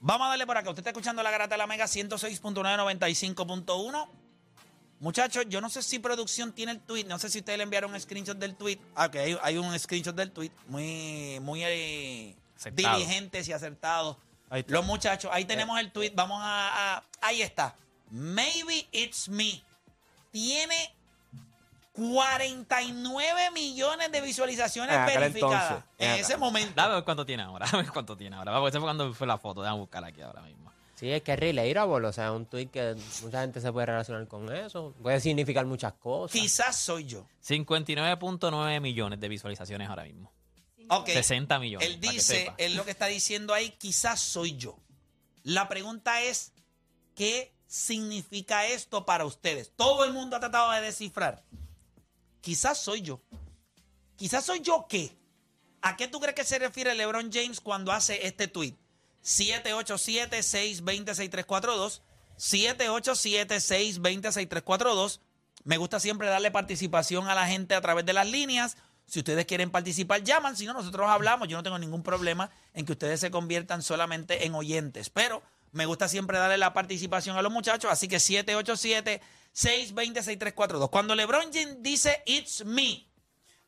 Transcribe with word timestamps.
Vamos 0.00 0.26
a 0.26 0.28
darle 0.30 0.46
por 0.46 0.56
acá. 0.56 0.70
Usted 0.70 0.82
está 0.82 0.90
escuchando 0.90 1.24
la 1.24 1.32
garata 1.32 1.56
de 1.56 1.58
la 1.58 1.66
Mega 1.66 1.86
106.995.1. 1.86 4.21
Muchachos, 5.02 5.44
yo 5.48 5.60
no 5.60 5.68
sé 5.68 5.82
si 5.82 5.98
producción 5.98 6.52
tiene 6.52 6.70
el 6.72 6.80
tweet. 6.80 7.04
No 7.04 7.18
sé 7.18 7.28
si 7.28 7.40
ustedes 7.40 7.58
le 7.58 7.64
enviaron 7.64 7.92
un 7.92 8.00
screenshot 8.00 8.38
del 8.38 8.54
tweet. 8.54 8.78
Ah, 8.94 9.06
ok, 9.06 9.16
hay, 9.16 9.36
hay 9.42 9.58
un 9.58 9.76
screenshot 9.76 10.14
del 10.14 10.30
tweet. 10.30 10.52
Muy, 10.68 11.40
muy 11.40 11.64
eh, 11.64 12.36
diligentes 12.72 13.48
y 13.48 13.52
acertados. 13.52 14.16
Los 14.68 14.84
muchachos, 14.84 15.28
ahí 15.34 15.44
tenemos 15.44 15.80
el 15.80 15.90
tweet. 15.90 16.12
Vamos 16.14 16.38
a, 16.40 16.98
a- 16.98 17.04
Ahí 17.20 17.42
está. 17.42 17.74
Maybe 18.10 18.86
it's 18.92 19.28
me. 19.28 19.60
Tiene 20.30 20.94
49 21.94 23.50
millones 23.52 24.12
de 24.12 24.20
visualizaciones 24.20 24.94
En 24.96 25.06
verificadas 25.06 25.62
entonces. 25.70 25.84
en 25.98 26.10
En 26.12 26.20
ese 26.20 26.36
momento. 26.36 26.72
Dame 26.76 27.02
cuánto 27.02 27.26
tiene 27.26 27.42
ahora. 27.42 27.66
Dame 27.72 27.88
cuánto 27.88 28.16
tiene 28.16 28.36
ahora. 28.36 28.52
Vamos, 28.52 28.68
esa 28.70 28.78
fue 28.78 28.86
cuando 28.86 29.12
fue 29.14 29.26
la 29.26 29.38
foto. 29.38 29.62
Déjame 29.62 29.80
buscar 29.80 30.04
aquí 30.04 30.20
ahora 30.20 30.42
mismo. 30.42 30.61
Sí, 31.02 31.10
es 31.10 31.22
que 31.22 31.32
es 31.32 31.38
relatable, 31.40 32.06
o 32.06 32.12
sea, 32.12 32.30
un 32.30 32.46
tweet 32.46 32.68
que 32.68 32.94
mucha 33.24 33.40
gente 33.40 33.60
se 33.60 33.72
puede 33.72 33.86
relacionar 33.86 34.28
con 34.28 34.54
eso. 34.54 34.94
Puede 35.02 35.18
significar 35.18 35.66
muchas 35.66 35.94
cosas. 35.94 36.30
Quizás 36.30 36.76
soy 36.76 37.06
yo. 37.06 37.26
59.9 37.44 38.80
millones 38.80 39.18
de 39.18 39.28
visualizaciones 39.28 39.88
ahora 39.88 40.04
mismo. 40.04 40.32
Ok. 40.90 41.08
60 41.08 41.58
millones. 41.58 41.88
Él 41.88 41.98
dice, 41.98 42.52
él 42.56 42.76
lo 42.76 42.84
que 42.84 42.92
está 42.92 43.06
diciendo 43.06 43.52
ahí, 43.52 43.70
quizás 43.70 44.20
soy 44.20 44.54
yo. 44.54 44.78
La 45.42 45.68
pregunta 45.68 46.22
es, 46.22 46.52
¿qué 47.16 47.52
significa 47.66 48.68
esto 48.68 49.04
para 49.04 49.24
ustedes? 49.24 49.72
Todo 49.74 50.04
el 50.04 50.12
mundo 50.12 50.36
ha 50.36 50.38
tratado 50.38 50.70
de 50.70 50.82
descifrar. 50.82 51.42
Quizás 52.40 52.78
soy 52.78 53.02
yo. 53.02 53.20
Quizás 54.14 54.44
soy 54.44 54.60
yo 54.60 54.86
qué. 54.88 55.18
¿A 55.80 55.96
qué 55.96 56.06
tú 56.06 56.20
crees 56.20 56.36
que 56.36 56.44
se 56.44 56.60
refiere 56.60 56.94
LeBron 56.94 57.32
James 57.32 57.60
cuando 57.60 57.90
hace 57.90 58.24
este 58.24 58.46
tweet? 58.46 58.76
787-620-6342. 59.22 62.00
787-620-6342. 62.38 65.20
Me 65.64 65.76
gusta 65.76 66.00
siempre 66.00 66.28
darle 66.28 66.50
participación 66.50 67.28
a 67.28 67.34
la 67.34 67.46
gente 67.46 67.74
a 67.74 67.80
través 67.80 68.04
de 68.04 68.12
las 68.12 68.28
líneas. 68.28 68.76
Si 69.06 69.20
ustedes 69.20 69.46
quieren 69.46 69.70
participar, 69.70 70.22
llaman. 70.22 70.56
Si 70.56 70.66
no, 70.66 70.72
nosotros 70.72 71.08
hablamos. 71.08 71.48
Yo 71.48 71.56
no 71.56 71.62
tengo 71.62 71.78
ningún 71.78 72.02
problema 72.02 72.50
en 72.74 72.84
que 72.84 72.92
ustedes 72.92 73.20
se 73.20 73.30
conviertan 73.30 73.82
solamente 73.82 74.46
en 74.46 74.54
oyentes. 74.54 75.10
Pero 75.10 75.42
me 75.70 75.86
gusta 75.86 76.08
siempre 76.08 76.38
darle 76.38 76.58
la 76.58 76.72
participación 76.72 77.36
a 77.36 77.42
los 77.42 77.52
muchachos. 77.52 77.92
Así 77.92 78.08
que 78.08 78.16
787-620-6342. 78.16 80.90
Cuando 80.90 81.14
LeBron 81.14 81.52
James 81.52 81.76
dice 81.80 82.22
It's 82.26 82.64
me, 82.64 83.06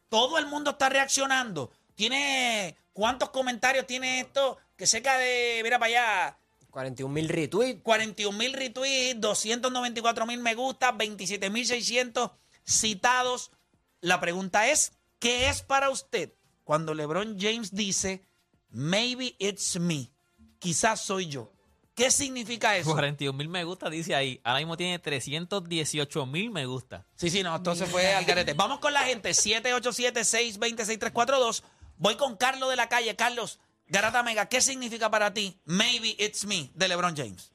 todo 0.09 0.39
el 0.39 0.47
mundo 0.47 0.73
está 0.73 0.89
reaccionando. 0.89 1.71
Tiene. 1.95 2.77
¿Cuántos 2.93 3.31
comentarios 3.31 3.87
tiene 3.87 4.19
esto? 4.21 4.59
Que 4.77 4.87
cerca 4.87 5.19
de. 5.19 5.61
Mira 5.63 5.79
para 5.79 5.89
allá. 5.89 6.39
41 6.71 7.13
mil 7.13 7.29
retweets. 7.29 7.83
41 7.83 8.37
mil 8.37 8.53
retweets, 8.53 9.21
294 9.21 10.27
mil 10.27 10.41
me 10.41 10.57
gusta, 10.57 10.91
27 10.91 11.49
mil 11.49 11.65
600 11.65 12.33
citados. 12.65 13.53
La 14.01 14.21
pregunta 14.21 14.69
es, 14.69 14.93
¿qué 15.21 15.49
es 15.49 15.63
para 15.63 15.91
usted 15.91 16.33
cuando 16.65 16.93
LeBron 16.93 17.39
James 17.39 17.73
dice, 17.73 18.27
maybe 18.71 19.37
it's 19.39 19.79
me? 19.79 20.11
Quizás 20.59 21.01
soy 21.01 21.29
yo. 21.29 21.53
¿Qué 21.95 22.11
significa 22.11 22.77
eso? 22.77 22.91
41 22.91 23.39
mil 23.39 23.49
me 23.49 23.63
gusta, 23.63 23.89
dice 23.89 24.17
ahí. 24.17 24.41
Ahora 24.43 24.59
mismo 24.59 24.77
tiene 24.77 24.99
318 24.99 26.27
mil 26.27 26.51
me 26.51 26.67
gusta. 26.67 27.07
Sí, 27.15 27.31
sí, 27.31 27.45
no, 27.45 27.55
entonces 27.55 27.89
fue 27.89 28.13
al 28.15 28.25
garete. 28.25 28.55
Vamos 28.55 28.81
con 28.81 28.93
la 28.93 29.05
gente, 29.05 29.31
787-620-6342. 29.31 31.63
Voy 31.99 32.17
con 32.17 32.37
Carlos 32.37 32.69
de 32.69 32.75
la 32.75 32.89
calle. 32.89 33.15
Carlos, 33.15 33.61
Garata 33.89 34.23
Mega, 34.23 34.47
¿qué 34.47 34.61
significa 34.61 35.11
para 35.11 35.33
ti, 35.33 35.57
maybe 35.67 36.15
it's 36.19 36.47
me, 36.47 36.71
de 36.75 36.89
LeBron 36.89 37.15
James? 37.17 37.53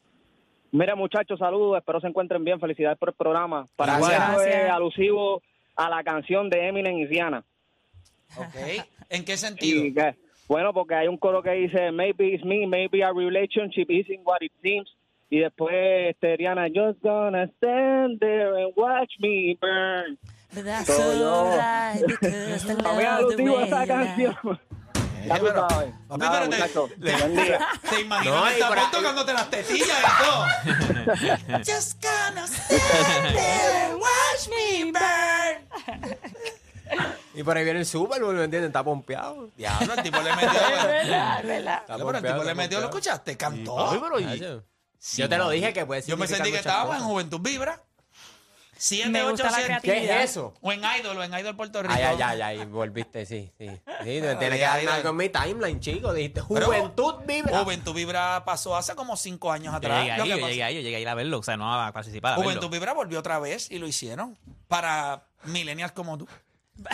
Mira, 0.72 0.95
muchachos, 0.95 1.40
saludos. 1.40 1.78
Espero 1.79 2.00
se 2.00 2.07
encuentren 2.07 2.44
bien. 2.44 2.59
Felicidades 2.59 2.97
por 3.00 3.09
el 3.09 3.16
programa. 3.16 3.66
Para 3.75 3.97
eso 3.97 4.41
es 4.44 4.69
alusivo 4.69 5.41
a 5.75 5.89
la 5.89 6.03
canción 6.03 6.47
de 6.50 6.68
Eminem 6.68 7.00
y 7.00 7.06
Rihanna. 7.07 7.44
¿Ok? 8.38 8.56
¿En 9.09 9.25
qué 9.25 9.35
sentido? 9.38 9.84
Y 9.84 9.95
bueno, 10.47 10.72
porque 10.73 10.94
hay 10.95 11.07
un 11.07 11.18
coro 11.18 11.41
que 11.41 11.51
dice, 11.51 11.91
maybe 11.91 12.34
it's 12.35 12.45
me, 12.45 12.68
maybe 12.68 13.03
our 13.03 13.16
relationship 13.16 13.89
isn't 13.89 14.22
what 14.23 14.38
it 14.41 14.51
seems. 14.62 14.88
Y 15.31 15.39
después 15.39 15.73
este, 16.12 16.38
Rihanna, 16.38 16.68
just 16.68 17.01
gonna 17.01 17.47
stand 17.57 18.19
there 18.19 18.63
and 18.63 18.72
watch 18.75 19.12
me 19.19 19.57
burn. 19.59 20.18
So, 20.85 21.13
yo- 21.19 21.51
Para 22.84 22.95
mí 22.95 23.01
es 23.01 23.07
alusivo 23.09 23.57
a 23.57 23.66
esa 23.66 23.88
canción. 23.88 24.35
Ya 25.28 25.40
tú 25.40 25.46
pero- 25.46 25.69
sabes. 25.69 25.94
papi, 26.07 26.19
Nada, 26.19 26.31
pero 26.40 26.50
te- 26.50 26.56
muchachos, 26.57 26.90
buen 26.97 27.35
día. 27.35 27.68
¿Te 27.90 28.02
imaginas 28.02 28.35
No, 28.35 28.46
no, 28.46 28.57
y 28.57 28.62
por 28.63 28.78
ahí- 28.80 28.85
tocándote 28.91 29.34
las 29.34 29.50
tetillas 29.50 29.88
y 30.00 30.24
todo? 30.24 30.46
Just 31.66 32.02
gonna 32.03 32.46
there 32.47 33.96
watch 33.96 34.47
me 34.50 34.91
burn. 34.91 36.18
Y 37.35 37.44
por 37.44 37.56
ahí 37.57 37.63
viene 37.63 37.80
el 37.80 37.85
Super 37.85 38.22
Bowl, 38.24 38.35
¿me 38.35 38.44
entienden? 38.46 38.69
Está 38.69 38.84
pompeado. 38.84 39.50
Diablo, 39.56 39.94
el 39.94 40.03
tipo 40.03 40.19
le 40.22 40.35
metió. 40.35 40.50
Está 40.52 41.41
Diablo, 41.41 41.41
pero 41.44 41.57
el 41.59 41.97
pompeado, 41.97 42.22
tipo 42.22 42.44
le 42.44 42.51
está 42.51 42.53
metió, 42.56 42.80
¿lo 42.81 42.90
pompeado. 42.90 42.90
escuchaste? 42.90 43.38
Cantó. 43.38 43.94
Yo- 44.36 44.63
Yo 45.16 45.30
te 45.30 45.38
lo 45.38 45.50
dije 45.50 45.72
que 45.72 45.86
puede 45.86 46.01
Yo 46.01 46.18
me 46.18 46.28
significar 46.28 46.38
sentí 46.38 46.51
que 46.51 46.57
muchas 46.57 46.66
estábamos 46.66 46.96
en 46.96 47.00
cosas. 47.01 47.12
Juventud 47.12 47.40
Vibra. 47.41 47.84
Me 49.09 49.23
gusta 49.29 49.44
la 49.45 49.57
787. 49.57 49.81
creatividad. 49.81 50.18
¿Qué 50.18 50.24
es 50.24 50.30
eso? 50.31 50.53
O 50.62 50.71
en 50.71 50.81
Idol, 51.00 51.18
o 51.18 51.24
en 51.24 51.33
Idol 51.33 51.56
Puerto 51.56 51.81
Rico. 51.81 51.94
Ay, 51.94 52.03
ay, 52.03 52.21
ay, 52.21 52.42
ay, 52.42 52.65
volviste, 52.65 53.25
sí, 53.25 53.51
sí. 53.57 53.68
Sí, 53.68 53.80
tienes 54.03 54.38
que 54.38 54.45
ay, 54.45 54.59
darme 54.59 54.80
ay. 54.81 54.88
algo 54.88 55.09
en 55.09 55.15
mi 55.18 55.30
timeline, 55.30 55.80
chico. 55.80 56.13
Dijiste 56.13 56.42
Pero- 56.48 56.65
Juventud 56.68 57.15
Vibra. 57.25 57.59
Juventud 57.63 57.94
Vibra 57.94 58.44
pasó 58.45 58.75
hace 58.75 58.95
como 58.95 59.18
cinco 59.18 59.51
años 59.51 59.71
Yo 59.74 59.77
atrás. 59.77 60.03
llegué 60.06 60.18
Lo 60.18 60.24
ahí, 60.24 60.30
yo 60.30 60.48
llegué 60.48 60.63
ahí, 60.63 60.75
yo 60.75 60.81
llegué 60.81 60.95
a 60.95 61.00
ir 61.00 61.09
a 61.09 61.15
verlo. 61.15 61.39
O 61.39 61.44
sea, 61.44 61.57
no 61.57 61.74
a 61.74 61.92
participar, 61.92 62.33
a 62.33 62.36
verlo. 62.38 62.51
Juventud 62.51 62.69
Vibra 62.71 62.94
volvió 62.94 63.19
otra 63.19 63.39
vez 63.39 63.69
y 63.69 63.80
lo 63.80 63.88
hicieron. 63.88 64.38
Para 64.68 65.25
millennials 65.44 65.92
como 65.92 66.18
tú. 66.18 66.27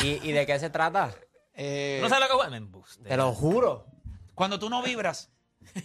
¿Y, 0.04 0.28
¿Y 0.28 0.32
de 0.32 0.46
qué 0.46 0.58
se 0.60 0.70
trata? 0.70 1.12
Eh, 1.54 2.00
¿No 2.02 2.10
sabes 2.10 2.28
lo 2.28 2.36
que 2.36 2.42
fue? 2.42 2.50
Me 2.50 2.58
embuste. 2.58 3.08
Te 3.08 3.16
lo 3.16 3.32
juro. 3.34 3.86
Cuando 4.34 4.60
tú 4.60 4.70
no 4.70 4.82
vibras, 4.82 5.30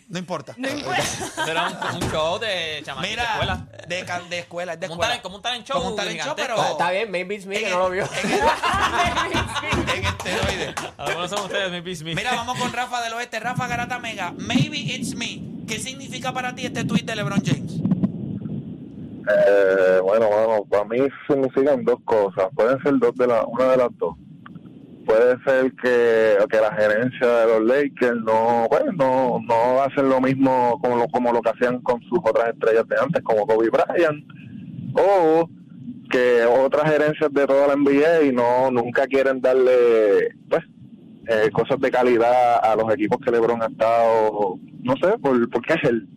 no 0.09 0.19
importa. 0.19 0.55
Eso 0.59 1.47
era 1.51 1.69
un, 1.69 2.03
un 2.03 2.11
show 2.11 2.39
de 2.39 2.83
chamaquita 2.85 3.01
de 3.03 3.09
Mira, 3.11 3.23
escuela. 3.33 3.67
de, 3.89 4.05
ca- 4.05 4.21
de 4.29 4.39
escuela, 4.41 4.73
es 4.75 4.81
de 4.81 4.87
Como 4.89 5.01
un 5.01 5.05
escuela. 5.05 5.15
talent- 5.15 5.23
como 5.23 5.37
un 5.37 5.43
talent 5.43 5.67
show 5.67 5.77
Como 5.79 5.91
un 5.91 5.97
talent 5.97 6.17
show, 6.21 6.35
gigantesco. 6.35 6.55
pero... 6.63 6.71
Está 6.73 6.91
bien, 6.91 7.11
maybe 7.11 7.35
it's 7.35 7.47
me 7.47 7.57
en 7.57 7.61
que 7.63 7.67
el- 7.69 7.73
no 7.73 7.79
lo 7.81 7.91
vio. 7.91 8.05
En, 8.23 8.31
el- 8.31 9.99
en 9.99 10.05
esteroide. 10.05 10.75
A 10.97 11.03
lo 11.05 11.09
mejor 11.09 11.29
son 11.29 11.45
ustedes, 11.47 11.71
maybe 11.71 11.91
it's 11.91 12.03
me. 12.03 12.15
Mira, 12.15 12.35
vamos 12.35 12.59
con 12.59 12.73
Rafa 12.73 13.03
del 13.03 13.13
Oeste. 13.15 13.41
Rafa 13.41 13.67
Garata 13.67 13.99
Mega. 13.99 14.33
Maybe 14.37 14.79
it's 14.79 15.15
me. 15.15 15.43
¿Qué 15.67 15.79
significa 15.79 16.33
para 16.33 16.55
ti 16.55 16.67
este 16.67 16.85
tweet 16.85 17.03
de 17.05 17.17
LeBron 17.17 17.43
James? 17.45 17.73
Eh, 19.33 20.01
bueno, 20.03 20.27
bueno, 20.29 20.65
para 20.69 20.85
mí 20.85 20.99
significan 21.29 21.85
dos 21.85 21.99
cosas. 22.05 22.49
Pueden 22.55 22.83
ser 22.83 22.99
dos 22.99 23.15
de 23.17 23.27
la, 23.27 23.45
una 23.45 23.65
de 23.71 23.77
las 23.77 23.89
dos. 23.99 24.17
Puede 25.07 25.37
ser 25.45 25.73
que, 25.83 26.37
que 26.51 26.61
la 26.61 26.73
gerencia 26.75 27.27
de 27.27 27.47
los 27.47 27.65
Lakers 27.65 28.21
no, 28.23 28.69
bueno, 28.71 28.93
no, 28.93 29.41
no 29.41 29.83
hacen 29.83 30.09
lo 30.09 30.21
mismo 30.21 30.79
como 30.81 30.97
lo, 30.97 31.09
como 31.09 31.33
lo 31.33 31.41
que 31.41 31.51
hacían 31.51 31.81
con 31.81 32.01
sus 32.03 32.19
otras 32.23 32.51
estrellas 32.51 32.87
de 32.87 32.97
antes, 33.01 33.23
como 33.23 33.47
Kobe 33.47 33.71
Bryant, 33.71 34.25
o 34.95 35.49
que 36.11 36.45
otras 36.45 36.91
gerencias 36.91 37.33
de 37.33 37.47
toda 37.47 37.69
la 37.69 37.77
NBA 37.77 38.33
no 38.33 38.71
nunca 38.71 39.07
quieren 39.07 39.41
darle 39.41 40.35
pues 40.49 40.63
eh, 41.29 41.51
cosas 41.53 41.79
de 41.81 41.91
calidad 41.91 42.59
a 42.63 42.75
los 42.77 42.93
equipos 42.93 43.19
que 43.25 43.31
LeBron 43.31 43.63
ha 43.63 43.67
estado, 43.67 44.59
no 44.83 44.95
sé, 44.97 45.17
por, 45.19 45.49
porque 45.51 45.75
es 45.75 45.85
el 45.89 46.09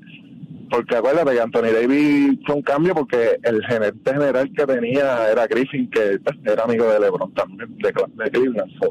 porque 0.73 0.95
acuérdate 0.95 1.33
que 1.35 1.41
Anthony 1.41 1.71
Davis 1.71 2.39
hizo 2.41 2.55
un 2.55 2.61
cambio 2.63 2.95
porque 2.95 3.37
el 3.43 3.63
gerente 3.67 4.11
general 4.11 4.49
que 4.57 4.65
tenía 4.65 5.29
era 5.29 5.45
Griffin, 5.45 5.87
que 5.91 6.17
era 6.45 6.63
amigo 6.63 6.87
de 6.91 6.99
LeBron 6.99 7.31
también, 7.35 7.77
de, 7.77 7.93
de 8.23 8.31
Cleveland. 8.31 8.71
So, 8.81 8.89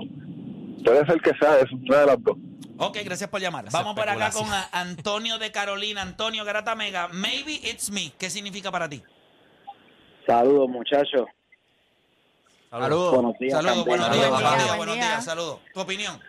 puede 0.85 1.05
ser 1.07 1.21
que 1.21 1.33
sea 1.41 1.59
eso, 1.59 1.75
una 1.75 1.99
de 1.99 2.07
las 2.07 2.23
dos. 2.23 2.37
Ok, 2.79 2.99
gracias 3.05 3.29
por 3.29 3.41
llamar. 3.41 3.65
Vamos 3.73 3.97
por 3.97 4.09
acá 4.09 4.31
con 4.31 4.47
a- 4.53 4.69
Antonio 4.73 5.39
de 5.39 5.51
Carolina. 5.51 6.03
Antonio 6.03 6.45
Garata 6.45 6.77
Mega. 6.77 7.09
Maybe 7.09 7.55
it's 7.55 7.91
me. 7.91 8.13
¿Qué 8.17 8.31
significa 8.31 8.71
para 8.71 8.89
ti? 8.89 9.03
Saludos, 10.27 10.69
muchachos. 10.69 11.27
Saludos. 12.71 13.15
Buenos 13.15 13.39
días. 13.41 13.53
Saludos, 13.55 13.85
buenos 13.85 14.11
días, 14.13 14.31
Buen 14.31 14.31
buenos 14.31 14.51
día, 14.53 14.57
días, 14.65 14.67
buen 14.69 14.79
buenos 14.79 14.95
día. 14.95 15.05
días. 15.07 15.25
Saludos. 15.25 15.59
¿Tu 15.75 15.81
opinión? 15.81 16.21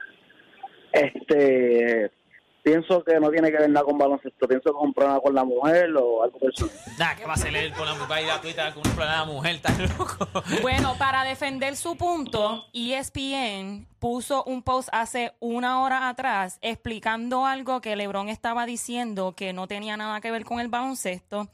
Este, 0.91 2.11
pienso 2.63 3.03
que 3.03 3.19
no 3.19 3.29
tiene 3.29 3.51
que 3.51 3.57
ver 3.57 3.69
nada 3.69 3.85
con 3.85 3.97
baloncesto. 3.97 4.47
Pienso 4.47 4.71
que 4.71 4.77
es 4.77 4.83
un 4.83 4.93
problema 4.93 5.19
con 5.19 5.35
la 5.35 5.43
mujer 5.43 5.95
o 5.95 6.23
algo 6.23 6.39
personal. 6.39 6.75
Nah, 6.97 7.15
¿qué 7.15 7.25
va 7.25 7.31
a 7.31 7.35
hacer 7.35 7.55
él 7.55 7.73
con 7.73 7.85
la 7.85 7.93
mujer? 7.93 8.23
Ir 8.23 8.31
a 8.31 8.41
Twitter 8.41 8.73
con 8.73 8.87
un 8.87 8.95
problema 8.95 9.25
de 9.25 9.33
mujer, 9.33 9.59
tan 9.61 9.81
loco. 9.97 10.27
Bueno, 10.61 10.95
para 10.97 11.23
defender 11.23 11.75
su 11.75 11.95
punto, 11.97 12.65
ESPN 12.73 13.92
puso 14.03 14.43
un 14.43 14.63
post 14.63 14.89
hace 14.91 15.31
una 15.39 15.81
hora 15.81 16.09
atrás 16.09 16.59
explicando 16.61 17.45
algo 17.45 17.79
que 17.79 17.95
LeBron 17.95 18.27
estaba 18.27 18.65
diciendo 18.65 19.33
que 19.33 19.53
no 19.53 19.65
tenía 19.65 19.95
nada 19.95 20.19
que 20.19 20.29
ver 20.29 20.43
con 20.43 20.59
el 20.59 20.67
baloncesto. 20.67 21.47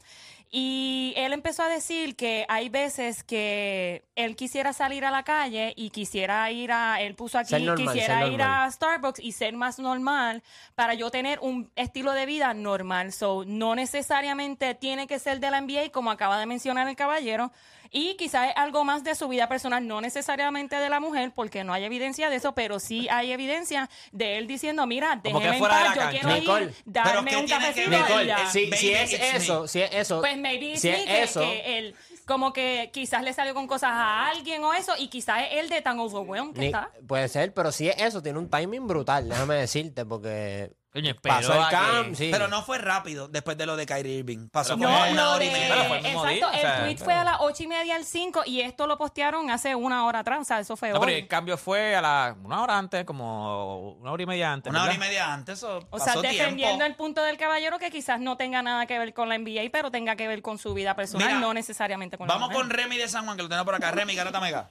Y 0.50 1.14
él 1.16 1.32
empezó 1.32 1.62
a 1.62 1.68
decir 1.68 2.16
que 2.16 2.46
hay 2.48 2.68
veces 2.68 3.22
que 3.22 4.02
él 4.16 4.34
quisiera 4.34 4.72
salir 4.72 5.04
a 5.04 5.12
la 5.12 5.22
calle 5.22 5.74
y 5.76 5.90
quisiera 5.90 6.50
ir 6.50 6.72
a, 6.72 7.00
él 7.00 7.14
puso 7.14 7.38
aquí, 7.38 7.54
normal, 7.54 7.86
quisiera 7.86 8.26
ir 8.26 8.42
a 8.42 8.68
Starbucks 8.68 9.20
y 9.20 9.30
ser 9.30 9.54
más 9.54 9.78
normal 9.78 10.42
para 10.74 10.94
yo 10.94 11.08
tener 11.08 11.38
un 11.38 11.70
estilo 11.76 12.10
de 12.14 12.26
vida 12.26 12.52
normal. 12.52 13.12
So, 13.12 13.44
no 13.46 13.76
necesariamente 13.76 14.74
tiene 14.74 15.06
que 15.06 15.20
ser 15.20 15.38
de 15.38 15.52
la 15.52 15.60
NBA, 15.60 15.92
como 15.92 16.10
acaba 16.10 16.36
de 16.40 16.46
mencionar 16.46 16.88
el 16.88 16.96
caballero, 16.96 17.52
y 17.90 18.14
quizás 18.16 18.50
es 18.50 18.56
algo 18.56 18.84
más 18.84 19.02
de 19.04 19.14
su 19.14 19.28
vida 19.28 19.48
personal, 19.48 19.86
no 19.86 20.00
necesariamente 20.00 20.76
de 20.76 20.88
la 20.88 21.00
mujer, 21.00 21.32
porque 21.34 21.64
no 21.64 21.72
hay 21.72 21.84
evidencia 21.84 22.30
de 22.30 22.36
eso, 22.36 22.54
pero 22.54 22.78
sí 22.80 23.08
hay 23.10 23.32
evidencia 23.32 23.88
de 24.12 24.38
él 24.38 24.46
diciendo, 24.46 24.86
mira, 24.86 25.20
déjeme 25.22 25.56
en 25.56 25.62
paz, 25.64 25.94
yo 25.94 26.00
cancha. 26.00 26.10
quiero 26.10 26.28
Nicole, 26.34 26.64
ir, 26.66 26.74
darme 26.84 27.30
¿qué 27.30 27.36
un 27.36 27.48
cafecito 27.48 27.90
Nicole, 27.90 28.34
si, 28.52 28.70
si 28.72 28.90
es 28.92 29.12
eso, 29.12 29.66
si 29.66 29.82
es 29.82 29.90
eso, 29.92 30.20
Pues 30.20 30.36
maybe 30.38 30.76
si 30.76 30.82
sí, 30.82 30.88
es 30.88 31.04
que, 31.04 31.22
eso, 31.22 31.40
que 31.40 31.78
él 31.78 31.94
como 32.26 32.52
que 32.52 32.90
quizás 32.92 33.24
le 33.24 33.32
salió 33.32 33.54
con 33.54 33.66
cosas 33.66 33.90
a 33.92 34.28
alguien 34.28 34.62
o 34.62 34.72
eso, 34.72 34.92
y 34.96 35.08
quizás 35.08 35.42
es 35.50 35.58
él 35.58 35.68
de 35.68 35.82
tan 35.82 35.98
overwhelmed 35.98 36.54
que 36.54 36.60
ni- 36.60 36.66
está. 36.66 36.90
puede 37.08 37.26
ser, 37.28 37.52
pero 37.52 37.72
si 37.72 37.88
es 37.88 37.96
eso, 38.00 38.22
tiene 38.22 38.38
un 38.38 38.48
timing 38.48 38.86
brutal, 38.86 39.28
déjame 39.28 39.56
decirte, 39.56 40.04
porque 40.06 40.70
Coño, 40.92 41.14
pasó 41.22 41.54
el 41.54 41.60
a 41.60 41.68
que- 42.08 42.14
sí. 42.16 42.28
Pero 42.32 42.48
no 42.48 42.62
fue 42.62 42.78
rápido 42.78 43.28
después 43.28 43.56
de 43.56 43.64
lo 43.64 43.76
de 43.76 43.86
Kyrie 43.86 44.18
Irving. 44.18 44.48
Pasó 44.48 44.76
Pero 44.76 44.88
como 44.88 44.98
fue- 45.00 45.12
una 45.12 45.30
hora 45.30 45.44
y 45.44 45.46
de- 45.46 45.52
media. 45.52 45.68
Pero 45.74 45.84
fue 45.84 45.96
el 45.98 46.02
mismo 46.02 46.26
exacto, 46.26 46.50
día, 46.50 46.58
o 46.58 46.60
sea, 46.60 46.76
el 46.78 46.82
tweet 46.96 47.04
fue 47.04 47.14
a 47.14 47.24
las 47.24 47.36
ocho 47.40 47.62
y 47.62 47.66
media 47.68 47.94
al 47.94 48.04
5 48.04 48.42
y 48.44 48.60
esto 48.60 48.86
lo 48.88 48.98
postearon 48.98 49.50
hace 49.50 49.74
una 49.76 50.04
hora 50.06 50.18
atrás, 50.18 50.40
o 50.40 50.44
sea, 50.44 50.58
eso 50.58 50.76
fue 50.76 50.90
No, 50.90 50.98
pero 50.98 51.12
hoy. 51.12 51.20
el 51.20 51.28
cambio 51.28 51.56
fue 51.56 51.94
a 51.94 52.00
la 52.02 52.36
una 52.42 52.60
hora 52.60 52.76
antes, 52.76 53.04
como 53.04 53.92
una 54.00 54.10
hora 54.10 54.22
y 54.22 54.26
media 54.26 54.52
antes. 54.52 54.68
Una 54.70 54.82
hora 54.82 54.92
y 54.92 54.96
¿verdad? 54.98 55.08
media 55.10 55.32
antes. 55.32 55.58
Eso 55.58 55.78
O 55.90 55.98
sea, 55.98 56.06
pasó 56.14 56.22
defendiendo 56.22 56.56
tiempo. 56.78 56.84
el 56.84 56.96
punto 56.96 57.22
del 57.22 57.36
caballero 57.36 57.78
que 57.78 57.90
quizás 57.90 58.18
no 58.20 58.36
tenga 58.36 58.60
nada 58.62 58.86
que 58.86 58.98
ver 58.98 59.14
con 59.14 59.28
la 59.28 59.36
NBA, 59.36 59.70
pero 59.70 59.90
tenga 59.92 60.16
que 60.16 60.26
ver 60.26 60.42
con 60.42 60.58
su 60.58 60.74
vida 60.74 60.96
personal, 60.96 61.28
Mira, 61.28 61.40
no 61.40 61.54
necesariamente 61.54 62.18
con 62.18 62.26
la 62.26 62.34
Vamos 62.34 62.48
mujer. 62.50 62.62
con 62.62 62.70
Remy 62.70 62.96
de 62.98 63.08
San 63.08 63.24
Juan, 63.24 63.36
que 63.36 63.44
lo 63.44 63.48
tenemos 63.48 63.64
por 63.64 63.76
acá. 63.76 63.92
Remy, 63.92 64.14
Garata 64.16 64.40
Mega. 64.40 64.70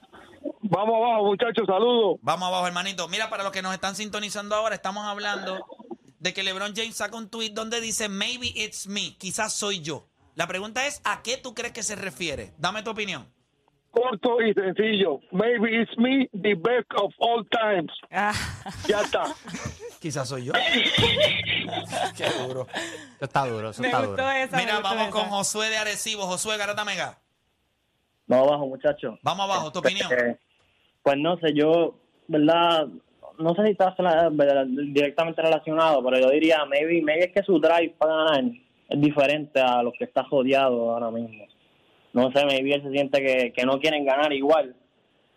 Vamos 0.62 0.94
abajo, 0.96 1.24
muchachos, 1.24 1.64
saludos. 1.66 2.18
Vamos 2.22 2.46
abajo, 2.48 2.66
hermanito. 2.66 3.08
Mira, 3.08 3.28
para 3.28 3.42
los 3.42 3.52
que 3.52 3.60
nos 3.62 3.74
están 3.74 3.96
sintonizando 3.96 4.54
ahora, 4.54 4.74
estamos 4.74 5.04
hablando 5.04 5.66
de 6.20 6.32
que 6.32 6.42
LeBron 6.44 6.74
James 6.76 6.94
saca 6.96 7.16
un 7.16 7.28
tweet 7.28 7.50
donde 7.50 7.80
dice, 7.80 8.08
maybe 8.08 8.46
it's 8.54 8.86
me, 8.86 9.16
quizás 9.18 9.52
soy 9.52 9.80
yo. 9.80 10.06
La 10.36 10.46
pregunta 10.46 10.86
es, 10.86 11.00
¿a 11.04 11.22
qué 11.22 11.36
tú 11.36 11.54
crees 11.54 11.72
que 11.72 11.82
se 11.82 11.96
refiere? 11.96 12.52
Dame 12.58 12.82
tu 12.82 12.90
opinión. 12.90 13.26
Corto 13.90 14.40
y 14.40 14.54
sencillo. 14.54 15.18
Maybe 15.32 15.82
it's 15.82 15.98
me, 15.98 16.28
the 16.32 16.54
best 16.54 16.86
of 16.96 17.12
all 17.18 17.44
times. 17.50 17.90
Ah, 18.12 18.32
Ya 18.86 19.00
está. 19.00 19.24
Quizás 20.00 20.28
soy 20.28 20.44
yo. 20.44 20.52
Qué 22.16 22.24
duro. 22.46 22.66
Eso 23.16 23.24
está 23.24 23.46
duro, 23.46 23.70
eso 23.70 23.82
me 23.82 23.88
está 23.88 23.98
gustó 23.98 24.12
duro. 24.22 24.30
esa. 24.30 24.56
me 24.56 24.62
Mira, 24.62 24.74
gustó 24.76 24.88
vamos 24.88 25.02
esa. 25.02 25.10
con 25.10 25.24
Josué 25.30 25.68
de 25.70 25.76
Arecibo. 25.78 26.26
Josué 26.26 26.56
Garata 26.56 26.84
Mega. 26.84 27.18
No, 28.26 28.36
abajo, 28.44 28.66
muchachos. 28.68 29.18
Vamos 29.22 29.44
abajo, 29.44 29.72
tu 29.72 29.80
opinión. 29.80 30.08
Eh, 30.12 30.38
pues 31.02 31.16
no 31.18 31.36
sé, 31.38 31.52
yo, 31.54 31.98
¿verdad? 32.28 32.86
No 33.40 33.54
sé 33.54 33.64
si 33.64 33.70
está 33.72 33.94
directamente 34.68 35.42
relacionado, 35.42 36.02
pero 36.04 36.18
yo 36.18 36.30
diría, 36.30 36.64
maybe, 36.66 37.00
maybe 37.02 37.24
es 37.26 37.32
que 37.32 37.42
su 37.42 37.58
drive 37.58 37.94
para 37.98 38.14
ganar 38.14 38.44
es 38.88 39.00
diferente 39.00 39.60
a 39.60 39.82
los 39.82 39.94
que 39.98 40.04
está 40.04 40.22
rodeado 40.30 40.92
ahora 40.92 41.10
mismo. 41.10 41.46
No 42.12 42.30
sé, 42.32 42.44
maybe 42.44 42.74
él 42.74 42.82
se 42.82 42.90
siente 42.90 43.22
que, 43.22 43.52
que 43.52 43.64
no 43.64 43.78
quieren 43.80 44.04
ganar 44.04 44.32
igual. 44.32 44.74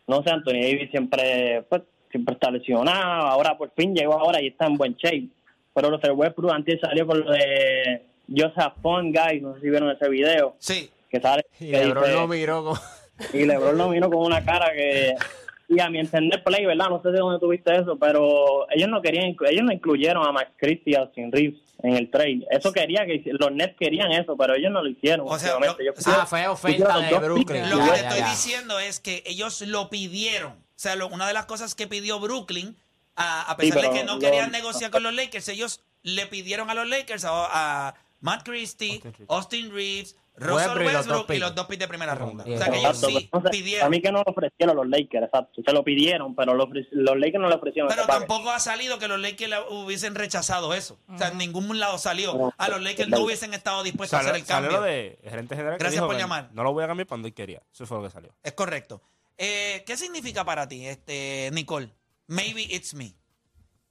No 0.07 0.21
sé, 0.23 0.31
Anthony 0.31 0.59
Davis 0.61 0.89
siempre, 0.91 1.63
pues, 1.69 1.83
siempre 2.11 2.33
está 2.33 2.51
lesionado, 2.51 3.27
ahora 3.27 3.57
por 3.57 3.71
fin 3.75 3.95
llegó 3.95 4.13
ahora 4.19 4.41
y 4.41 4.47
está 4.47 4.65
en 4.67 4.75
buen 4.75 4.95
shape. 4.95 5.27
Pero 5.73 5.89
los 5.89 6.01
Westbrook 6.03 6.51
antes 6.51 6.79
salió 6.81 7.07
con 7.07 7.19
lo 7.21 7.31
de 7.31 8.01
Joseph 8.29 8.73
Fun 8.81 9.11
Guy, 9.13 9.39
no 9.41 9.55
sé 9.55 9.61
si 9.61 9.69
vieron 9.69 9.89
ese 9.91 10.09
video, 10.09 10.55
Sí. 10.59 10.89
que 11.09 11.19
sale 11.21 11.44
Y 11.59 11.71
que 11.71 11.85
LeBron 11.85 12.03
dice- 12.03 12.15
lo 12.15 12.27
miró 12.27 12.73
y 13.33 13.45
LeBron 13.45 13.77
lo 13.77 13.89
vino 13.89 14.09
con 14.09 14.25
una 14.25 14.44
cara 14.44 14.71
que 14.73 15.13
y 15.75 15.80
a 15.80 15.90
mi 15.90 16.00
entender 16.00 16.44
play 16.44 16.66
verdad 16.66 16.90
no 16.90 17.02
sé 17.02 17.10
de 17.10 17.20
dónde 17.20 17.40
tuviste 17.40 17.74
eso 17.75 17.98
pero 18.00 18.68
ellos 18.72 18.90
no 18.90 19.02
querían 19.02 19.36
ellos 19.50 19.64
no 19.64 19.72
incluyeron 19.72 20.25
a 20.28 20.31
Max 20.31 20.52
Christie 20.58 20.94
y 20.94 20.96
a 20.96 21.00
Austin 21.02 21.31
Reeves 21.31 21.60
en 21.84 21.96
el 21.96 22.10
trade 22.10 22.46
eso 22.50 22.72
quería 22.72 23.06
que 23.06 23.22
los 23.25 23.52
Nets 23.52 23.75
querían 23.80 24.12
eso 24.12 24.36
pero 24.38 24.56
ellos 24.56 24.72
no 24.72 24.81
lo 24.84 24.90
hicieron 24.90 25.28
O 25.28 25.38
sea, 25.38 25.58
lo- 25.60 25.75
Ah, 26.06 26.25
fue 26.25 26.48
oferta 26.48 27.00
de 27.00 27.20
Brooklyn. 27.20 27.70
Lo 27.70 27.78
que 27.80 27.86
Ya, 27.86 27.94
te 27.94 28.00
estoy 28.02 28.20
ya. 28.20 28.30
diciendo 28.30 28.80
es 28.80 29.00
que 29.00 29.24
ellos 29.25 29.62
lo 29.62 29.90
pidieron. 29.90 30.51
O 30.53 30.58
sea, 30.84 30.96
lo- 30.96 31.08
una 31.08 31.27
de 31.27 31.34
las 31.34 31.46
cosas 31.46 31.75
que 31.75 31.88
pidió 31.88 32.20
Brooklyn, 32.20 32.75
a, 33.15 33.51
a 33.51 33.56
Sí, 33.60 33.72
pesar 33.72 33.82
de 33.92 34.00
que 34.00 34.03
no 34.06 34.13
lo- 34.15 34.20
querían 34.20 34.51
negociar 34.51 34.92
con 34.92 35.03
los 35.03 35.13
Lakers, 35.13 35.48
ellos 35.50 35.82
le 36.03 36.25
pidieron 36.27 36.70
a 36.70 36.74
los 36.74 36.88
Lakers 36.88 37.25
a, 37.25 37.89
a 37.89 37.96
Matt 38.22 38.44
Christie, 38.44 39.01
Austin 39.27 39.72
Reeves, 39.74 40.15
Russell 40.36 40.56
Westbrook 40.56 40.82
y 40.82 40.86
los 40.86 40.96
Westbrook 40.96 41.28
dos 41.28 41.36
y 41.36 41.40
los 41.40 41.50
picks. 41.50 41.56
dos 41.56 41.66
picks 41.68 41.80
de 41.80 41.88
primera 41.88 42.16
ronda. 42.16 42.44
O 42.44 42.58
sea, 42.58 42.70
que 42.72 42.78
ellos 42.80 42.98
sí 43.00 43.30
sé, 43.30 43.30
a 43.32 43.50
pidieron. 43.52 43.92
mí 43.92 44.02
que 44.02 44.12
no 44.12 44.24
lo 44.24 44.32
ofrecieron 44.32 44.75
los 44.75 44.88
Lakers 44.88 45.25
exacto 45.25 45.62
se 45.66 45.72
lo 45.74 45.84
pidieron 45.84 46.36
pero 46.36 46.54
los, 46.56 46.70
los 46.92 47.18
Lakers 47.18 47.42
no 47.42 47.50
le 47.50 47.56
ofrecieron 47.56 47.90
Pero 47.90 48.06
tampoco 48.08 48.50
ha 48.50 48.60
salido 48.60 48.98
que 49.00 49.08
los 49.08 49.20
Lakers 49.20 49.50
le 49.52 49.60
hubiesen 49.70 50.16
rechazado 50.16 50.74
eso. 50.74 50.98
O 51.08 51.18
sea, 51.18 51.28
en 51.30 51.38
ningún 51.38 51.80
lado 51.80 51.98
salió. 51.98 52.52
A 52.58 52.70
los 52.70 52.82
Lakers 52.82 53.10
no 53.10 53.20
hubiesen 53.20 53.54
estado 53.54 53.84
dispuestos 53.84 54.18
a 54.18 54.22
hacer 54.22 54.32
Salió, 54.32 54.42
el 54.42 54.48
salió 54.48 54.70
cambio. 54.70 54.80
lo 54.82 54.86
de 54.86 55.20
gerente 55.24 55.56
general. 55.56 55.78
que 55.78 55.84
Gracias 55.84 56.02
dijo 56.02 56.08
por 56.08 56.16
que 56.16 56.22
llamar. 56.22 56.50
No 56.54 56.63
lo 56.63 56.74
voy 56.74 56.84
a 56.84 56.88
cambiar 56.88 57.08
cuando 57.08 57.28
él 57.28 57.34
quería. 57.34 57.62
Eso 57.72 57.86
fue 57.86 57.98
lo 57.98 58.04
que 58.04 58.10
salió. 58.10 58.34
Es 58.44 58.54
correcto. 58.54 59.02
Eh, 59.38 59.84
¿Qué 59.86 59.98
significa 59.98 60.44
para 60.46 60.68
ti, 60.68 60.86
este 60.88 61.50
Nicole? 61.54 61.90
Maybe 62.28 62.62
it's 62.63 62.94
me. 62.94 63.13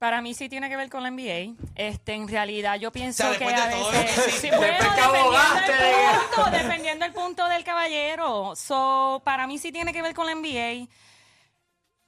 Para 0.03 0.21
mí 0.21 0.35
sí 0.35 0.49
tiene 0.49 0.69
que 0.69 0.77
ver 0.77 0.91
con 0.91 1.05
la 1.05 1.13
NBA. 1.13 1.55
Este, 1.77 2.15
en 2.15 2.27
realidad 2.27 2.75
yo 2.75 2.91
pienso 2.91 3.23
O 3.25 3.35
sea, 3.35 3.39
que 3.39 3.55
a 3.55 3.67
veces... 3.69 4.25
que 4.25 4.31
Sí, 4.33 4.49
bueno, 4.49 4.63
dependiendo 4.67 5.15
abogaste 5.17 5.73
de- 5.73 5.91
el 5.93 6.19
punto, 6.35 6.51
dependiendo 6.51 7.05
el 7.05 7.13
punto 7.13 7.49
del 7.49 7.63
caballero. 7.63 8.57
So, 8.57 9.23
para 9.25 9.47
mí 9.47 9.59
sí 9.59 9.71
tiene 9.71 9.93
que 9.93 10.03
ver 10.03 10.13
con 10.13 10.27
la 10.27 10.35
NBA. 10.35 10.89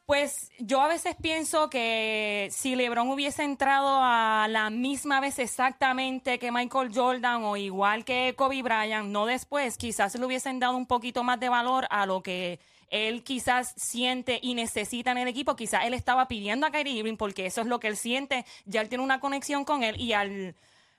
Pues 0.07 0.51
yo 0.59 0.81
a 0.81 0.89
veces 0.89 1.15
pienso 1.23 1.71
que 1.71 2.49
si 2.51 2.75
LeBron 2.75 3.09
hubiese 3.11 3.45
entrado 3.45 4.01
a 4.03 4.49
la 4.51 4.71
misma 4.71 5.21
vez 5.21 5.39
exactamente 5.39 6.41
que 6.41 6.51
Michael 6.51 6.91
Jordan 6.93 7.45
o 7.45 7.57
igual 7.57 8.05
que 8.05 8.35
Kobe 8.37 8.61
Bryant, 8.65 9.07
no 9.09 9.25
después, 9.25 9.79
quizás 9.79 10.17
le 10.17 10.27
hubiesen 10.27 10.59
dado 10.59 10.77
un 10.77 10.87
poquito 10.87 11.23
más 11.23 11.39
de 11.39 11.49
valor 11.49 11.87
a 11.91 12.07
lo 12.07 12.25
que 12.25 12.59
él 12.95 13.25
quizás 13.25 13.75
siente 13.77 14.39
y 14.41 14.55
necesita 14.55 15.11
en 15.11 15.19
el 15.19 15.29
equipo. 15.29 15.57
Quizás 15.57 15.85
él 15.85 15.95
estaba 15.95 16.29
pidiendo 16.29 16.67
a 16.67 16.71
Kyrie 16.71 16.95
Irving 16.95 17.17
porque 17.17 17.47
eso 17.47 17.61
es 17.61 17.67
lo 17.67 17.81
que 17.81 17.89
él 17.89 17.97
siente. 17.97 18.45
Ya 18.65 18.81
él 18.81 18.89
tiene 18.89 19.03
una 19.03 19.21
conexión 19.21 19.65
con 19.65 19.83
él 19.83 20.01
y 20.01 20.13
al 20.13 20.55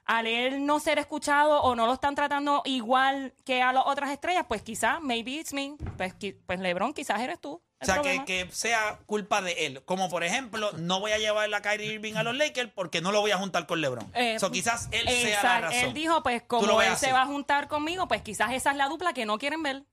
al 0.06 0.28
él 0.28 0.66
no 0.66 0.80
ser 0.80 1.00
escuchado 1.00 1.62
o 1.62 1.76
no 1.76 1.88
lo 1.88 1.94
están 1.94 2.14
tratando 2.14 2.62
igual 2.66 3.34
que 3.44 3.62
a 3.62 3.74
las 3.74 3.86
otras 3.88 4.12
estrellas, 4.12 4.46
pues 4.48 4.62
quizás, 4.62 5.02
maybe 5.02 5.32
it's 5.32 5.52
me, 5.52 5.76
pues, 5.98 6.14
pues 6.46 6.60
LeBron, 6.60 6.94
quizás 6.94 7.20
eres 7.22 7.40
tú. 7.40 7.62
O 7.82 7.86
sea, 7.86 8.02
que, 8.02 8.24
que 8.24 8.48
sea 8.52 9.00
culpa 9.06 9.42
de 9.42 9.66
él. 9.66 9.84
Como 9.84 10.10
por 10.10 10.24
ejemplo, 10.24 10.72
no 10.74 11.00
voy 11.00 11.12
a 11.12 11.18
llevar 11.18 11.54
a 11.54 11.62
Kyrie 11.62 11.94
Irving 11.94 12.16
a 12.16 12.24
los 12.24 12.36
Lakers 12.36 12.72
porque 12.74 13.02
no 13.02 13.12
lo 13.12 13.22
voy 13.22 13.32
a 13.32 13.38
juntar 13.38 13.68
con 13.68 13.82
LeBron. 13.82 14.10
Eh, 14.14 14.40
so, 14.40 14.52
quizás 14.52 14.88
él 14.92 15.08
sea 15.08 15.44
la 15.44 15.62
razón. 15.62 15.80
Él 15.80 15.94
dijo, 15.94 16.24
pues 16.24 16.44
como 16.44 16.82
él 16.82 16.96
se 16.98 17.12
va 17.12 17.24
a 17.24 17.26
juntar 17.26 17.68
conmigo, 17.68 18.08
pues 18.08 18.22
quizás 18.22 18.54
esa 18.54 18.72
es 18.72 18.78
la 18.78 18.88
dupla 18.88 19.14
que 19.14 19.26
no 19.26 19.38
quieren 19.38 19.62
ver. 19.62 19.84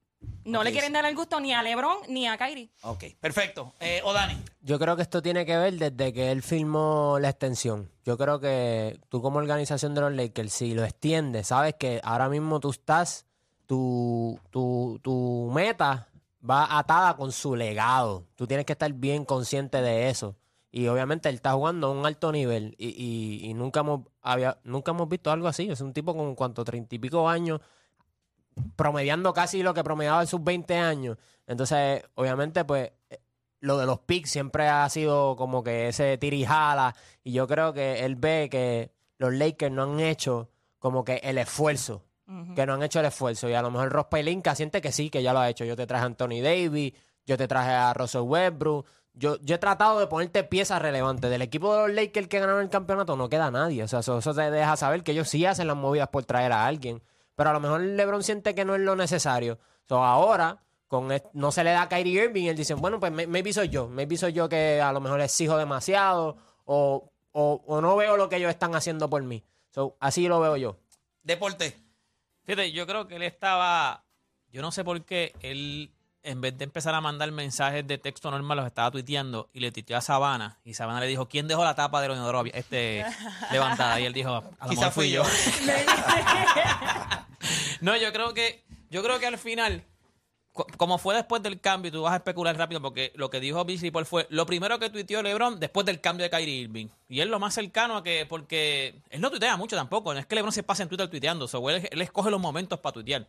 No 0.45 0.63
le 0.65 0.73
quieren 0.73 0.93
dar 0.93 1.05
el 1.05 1.15
gusto 1.15 1.41
ni 1.41 1.53
a 1.53 1.63
LeBron 1.63 1.97
ni 2.09 2.27
a 2.27 2.37
Kyrie. 2.37 2.71
Ok, 2.83 3.05
perfecto. 3.21 3.73
Eh, 3.81 4.01
o 4.05 4.13
Dani. 4.13 4.37
Yo 4.61 4.79
creo 4.79 4.97
que 4.97 5.03
esto 5.03 5.23
tiene 5.23 5.47
que 5.47 5.57
ver 5.57 5.75
desde 5.75 6.13
que 6.13 6.31
él 6.33 6.43
firmó 6.43 7.19
la 7.21 7.29
extensión. 7.31 7.91
Yo 8.05 8.17
creo 8.19 8.41
que 8.41 8.99
tú 9.09 9.23
como 9.23 9.39
organización 9.39 9.95
de 9.95 10.01
los 10.01 10.13
Lakers, 10.13 10.53
si 10.53 10.75
lo 10.75 10.85
extiendes, 10.85 11.49
sabes 11.49 11.75
que 11.79 12.01
ahora 12.03 12.29
mismo 12.29 12.59
tú 12.61 12.71
estás, 12.71 13.27
tu, 13.67 14.39
tu, 14.51 14.99
tu 15.03 15.51
meta 15.55 16.09
va 16.49 16.79
atada 16.79 17.17
con 17.17 17.31
su 17.33 17.55
legado. 17.57 18.27
Tú 18.35 18.47
tienes 18.47 18.67
que 18.67 18.73
estar 18.73 18.93
bien 18.93 19.25
consciente 19.25 19.81
de 19.81 20.09
eso. 20.11 20.37
Y 20.71 20.89
obviamente 20.89 21.29
él 21.29 21.35
está 21.37 21.53
jugando 21.53 21.89
a 21.89 21.91
un 21.91 22.05
alto 22.07 22.33
nivel 22.33 22.75
y, 22.79 22.89
y- 22.89 23.51
y 23.51 23.55
nunca, 23.55 23.81
hemos, 23.81 24.01
había, 24.23 24.59
nunca 24.65 24.91
hemos 24.93 25.09
visto 25.09 25.31
algo 25.31 25.47
así. 25.47 25.69
Es 25.71 25.81
un 25.83 25.93
tipo 25.93 26.17
con 26.17 26.35
cuanto 26.35 26.65
treinta 26.65 26.95
y 26.95 26.99
pico 26.99 27.29
años, 27.29 27.61
promediando 28.76 29.32
casi 29.32 29.62
lo 29.62 29.75
que 29.75 29.85
promediaba 29.85 30.23
en 30.23 30.26
sus 30.26 30.42
20 30.42 30.76
años. 30.76 31.18
Entonces, 31.47 32.02
obviamente, 32.14 32.64
pues 32.64 32.90
eh, 33.11 33.18
lo 33.61 33.78
de 33.78 33.87
los 33.87 34.00
picks 34.00 34.30
siempre 34.30 34.68
ha 34.68 34.88
sido 34.88 35.37
como 35.37 35.62
que 35.62 35.88
ese 35.88 36.18
tirijala. 36.18 36.94
Y 37.23 37.32
yo 37.32 37.47
creo 37.47 37.73
que 37.73 38.04
él 38.04 38.16
ve 38.16 38.49
que 38.50 38.90
los 39.18 39.32
Lakers 39.32 39.73
no 39.73 39.85
han 39.85 40.00
hecho 40.00 40.50
como 40.78 41.04
que 41.04 41.16
el 41.23 41.38
esfuerzo. 41.38 42.02
Que 42.54 42.64
no 42.64 42.75
han 42.75 42.82
hecho 42.82 43.00
el 43.00 43.06
esfuerzo. 43.06 43.49
Y 43.50 43.52
a 43.52 43.61
lo 43.61 43.71
mejor 43.71 43.90
Ross 43.90 44.06
Pelinka 44.06 44.54
siente 44.54 44.80
que 44.80 44.90
sí, 44.90 45.11
que 45.11 45.23
ya 45.23 45.35
lo 45.35 45.40
ha 45.40 45.50
hecho. 45.50 45.66
Yo 45.66 45.76
te 45.76 45.87
traje 45.87 46.04
a 46.04 46.06
Anthony 46.06 46.40
Davis, 46.42 46.94
yo 47.26 47.37
te 47.37 47.47
traje 47.47 47.71
a 47.71 47.92
Russell 47.92 48.23
Westbrook. 48.23 48.87
Yo, 49.12 49.37
yo 49.42 49.56
he 49.56 49.59
tratado 49.59 50.00
de 50.00 50.06
ponerte 50.06 50.42
piezas 50.42 50.80
relevantes. 50.80 51.30
Del 51.30 51.42
equipo 51.42 51.75
de 51.75 51.88
los 51.88 51.94
Lakers 51.94 52.28
que 52.28 52.40
ganaron 52.40 52.62
el 52.62 52.71
campeonato 52.71 53.16
no 53.16 53.28
queda 53.28 53.50
nadie. 53.50 53.82
O 53.82 53.88
sea, 53.88 53.99
eso, 53.99 54.18
eso 54.18 54.35
te 54.35 54.50
deja 54.50 54.76
saber 54.76 55.02
que 55.02 55.12
ellos 55.12 55.28
sí 55.28 55.44
hacen 55.44 55.66
las 55.66 55.76
movidas 55.76 56.09
por 56.09 56.25
traer 56.25 56.52
a 56.52 56.66
alguien. 56.66 57.02
Pero 57.35 57.51
a 57.51 57.53
lo 57.53 57.61
mejor 57.61 57.81
LeBron 57.81 58.23
siente 58.23 58.55
que 58.55 58.65
no 58.65 58.75
es 58.75 58.81
lo 58.81 58.95
necesario. 58.97 59.59
So, 59.89 60.03
ahora, 60.05 60.59
con 60.89 61.09
no 61.33 61.53
se 61.53 61.65
le 61.65 61.71
da 61.71 61.83
a 61.83 61.89
Kyrie 61.89 62.25
Irving 62.25 62.43
y 62.45 62.49
él 62.51 62.57
dice, 62.57 62.75
bueno, 62.75 63.01
pues 63.01 63.11
may- 63.12 63.27
maybe 63.27 63.53
soy 63.53 63.69
yo. 63.71 63.89
Maybe 63.89 64.17
soy 64.17 64.33
yo 64.33 64.49
que 64.49 64.81
a 64.81 64.93
lo 64.93 65.01
mejor 65.01 65.21
exijo 65.21 65.57
demasiado 65.57 66.37
o, 66.67 67.11
o, 67.33 67.62
o 67.67 67.81
no 67.81 67.97
veo 67.97 68.17
lo 68.17 68.29
que 68.29 68.37
ellos 68.37 68.51
están 68.51 68.75
haciendo 68.75 69.09
por 69.09 69.23
mí. 69.23 69.43
So, 69.71 69.97
así 70.01 70.29
lo 70.29 70.39
veo 70.41 70.57
yo. 70.57 70.77
Deporte. 71.23 71.79
Fíjate, 72.45 72.73
yo 72.73 72.87
creo 72.87 73.07
que 73.09 73.17
él 73.17 73.23
estaba. 73.23 74.05
Yo 74.51 74.61
no 74.61 74.71
sé 74.73 74.85
por 74.85 75.03
qué 75.05 75.33
él, 75.41 75.95
en 76.23 76.41
vez 76.43 76.59
de 76.59 76.65
empezar 76.65 76.95
a 76.95 77.01
mandar 77.01 77.31
mensajes 77.33 77.87
de 77.87 77.97
texto 77.97 78.31
normal, 78.31 78.59
los 78.59 78.67
estaba 78.67 78.91
tuiteando 78.91 79.49
y 79.55 79.61
le 79.61 79.73
tuiteó 79.73 79.97
a 79.97 80.01
Sabana. 80.03 80.59
Y 80.65 80.75
Sabana 80.75 81.01
le 81.01 81.07
dijo: 81.07 81.27
¿Quién 81.27 81.49
dejó 81.49 81.65
la 81.65 81.75
tapa 81.75 82.03
del 82.03 82.12
inodoro 82.12 82.45
este, 82.53 83.05
levantada? 83.51 83.99
Y 84.01 84.05
él 84.05 84.12
dijo: 84.12 84.35
A 84.35 84.65
lo 84.67 84.71
Quizás 84.71 84.77
mejor 84.77 84.93
fui 84.93 85.11
yo. 85.11 85.23
No, 87.81 87.97
yo 87.97 88.13
creo 88.13 88.35
que, 88.35 88.63
yo 88.91 89.03
creo 89.03 89.19
que 89.19 89.27
al 89.27 89.39
final, 89.39 89.85
co- 90.53 90.67
como 90.77 90.99
fue 90.99 91.15
después 91.15 91.43
del 91.43 91.61
cambio, 91.61 91.91
tú 91.91 92.03
vas 92.03 92.13
a 92.13 92.17
especular 92.17 92.57
rápido 92.57 92.81
porque 92.81 93.13
lo 93.17 93.31
que 93.31 93.41
dijo 93.41 93.65
Beasley 93.65 93.91
Paul 93.91 94.07
fue 94.07 94.27
lo 94.31 94.47
primero 94.47 94.79
que 94.79 94.91
tuiteó 94.91 95.23
LeBron 95.23 95.59
después 95.59 95.85
del 95.87 96.01
cambio 96.01 96.25
de 96.25 96.31
Kyrie 96.31 96.61
Irving. 96.63 96.87
Y 97.09 97.21
es 97.21 97.27
lo 97.27 97.39
más 97.39 97.55
cercano 97.55 97.97
a 97.97 98.03
que, 98.05 98.27
porque 98.29 98.95
él 99.11 99.21
no 99.21 99.31
tuitea 99.31 99.57
mucho 99.57 99.77
tampoco, 99.77 100.15
no 100.15 100.21
es 100.21 100.27
que 100.27 100.35
LeBron 100.35 100.53
se 100.53 100.63
pase 100.63 100.83
en 100.85 100.89
Twitter 100.89 101.09
tuiteando, 101.09 101.49
so, 101.49 101.69
él, 101.71 101.89
él 101.91 102.01
escoge 102.03 102.31
los 102.31 102.41
momentos 102.41 102.79
para 102.81 102.95
tuitear. 102.95 103.27